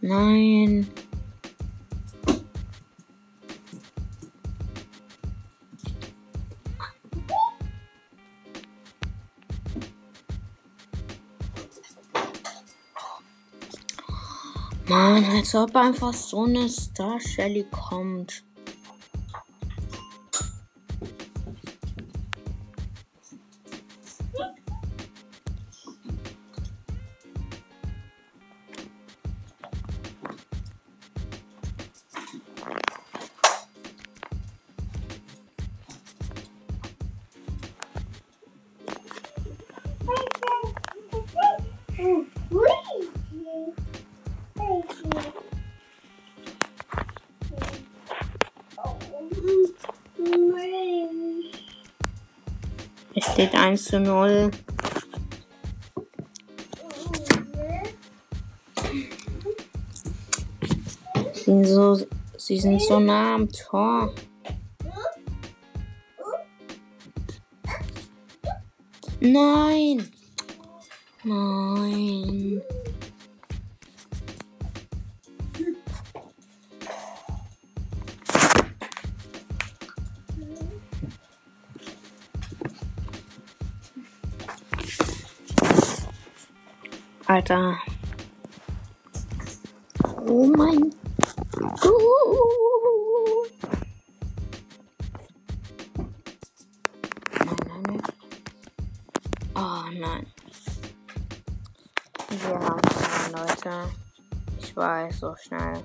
Nein. 0.00 0.88
Mann, 14.88 15.24
als 15.24 15.54
ob 15.54 15.74
einfach 15.74 16.14
so 16.14 16.44
eine 16.44 16.68
Star 16.68 17.18
Shelly 17.20 17.66
kommt. 17.70 18.45
Steht 53.36 53.54
1 53.54 53.84
zu 53.84 54.00
0. 54.00 54.50
Sie 61.34 61.42
sind 61.44 61.66
so, 61.66 62.00
sie 62.38 62.58
sind 62.58 62.80
so 62.80 62.98
nah 62.98 63.34
am 63.34 63.46
Tor. 63.52 64.14
Nein! 69.20 70.10
Nein! 71.22 72.62
Alter. 87.48 87.78
Oh 90.26 90.46
mein 90.56 90.92
Gott. 91.80 91.92
Nein, 97.38 97.56
nein, 97.68 97.82
nein. 97.86 98.02
Oh 99.54 99.84
nein. 99.94 100.26
Wir 102.30 102.58
haben 102.58 102.80
Leute. 103.32 103.92
Ich 104.58 104.76
weiß, 104.76 105.20
so 105.20 105.36
schnell. 105.36 105.84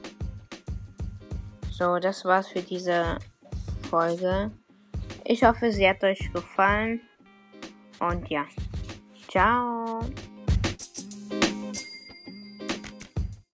So, 1.72 2.00
das 2.00 2.26
war's 2.26 2.48
für 2.48 2.64
diese 2.64 3.20
Folge. 3.88 4.50
Ich 5.26 5.44
hoffe, 5.44 5.72
sie 5.72 5.88
hat 5.88 6.04
euch 6.04 6.34
gefallen. 6.34 7.02
Und 8.00 8.28
ja. 8.30 8.46
Ciao. 9.30 9.71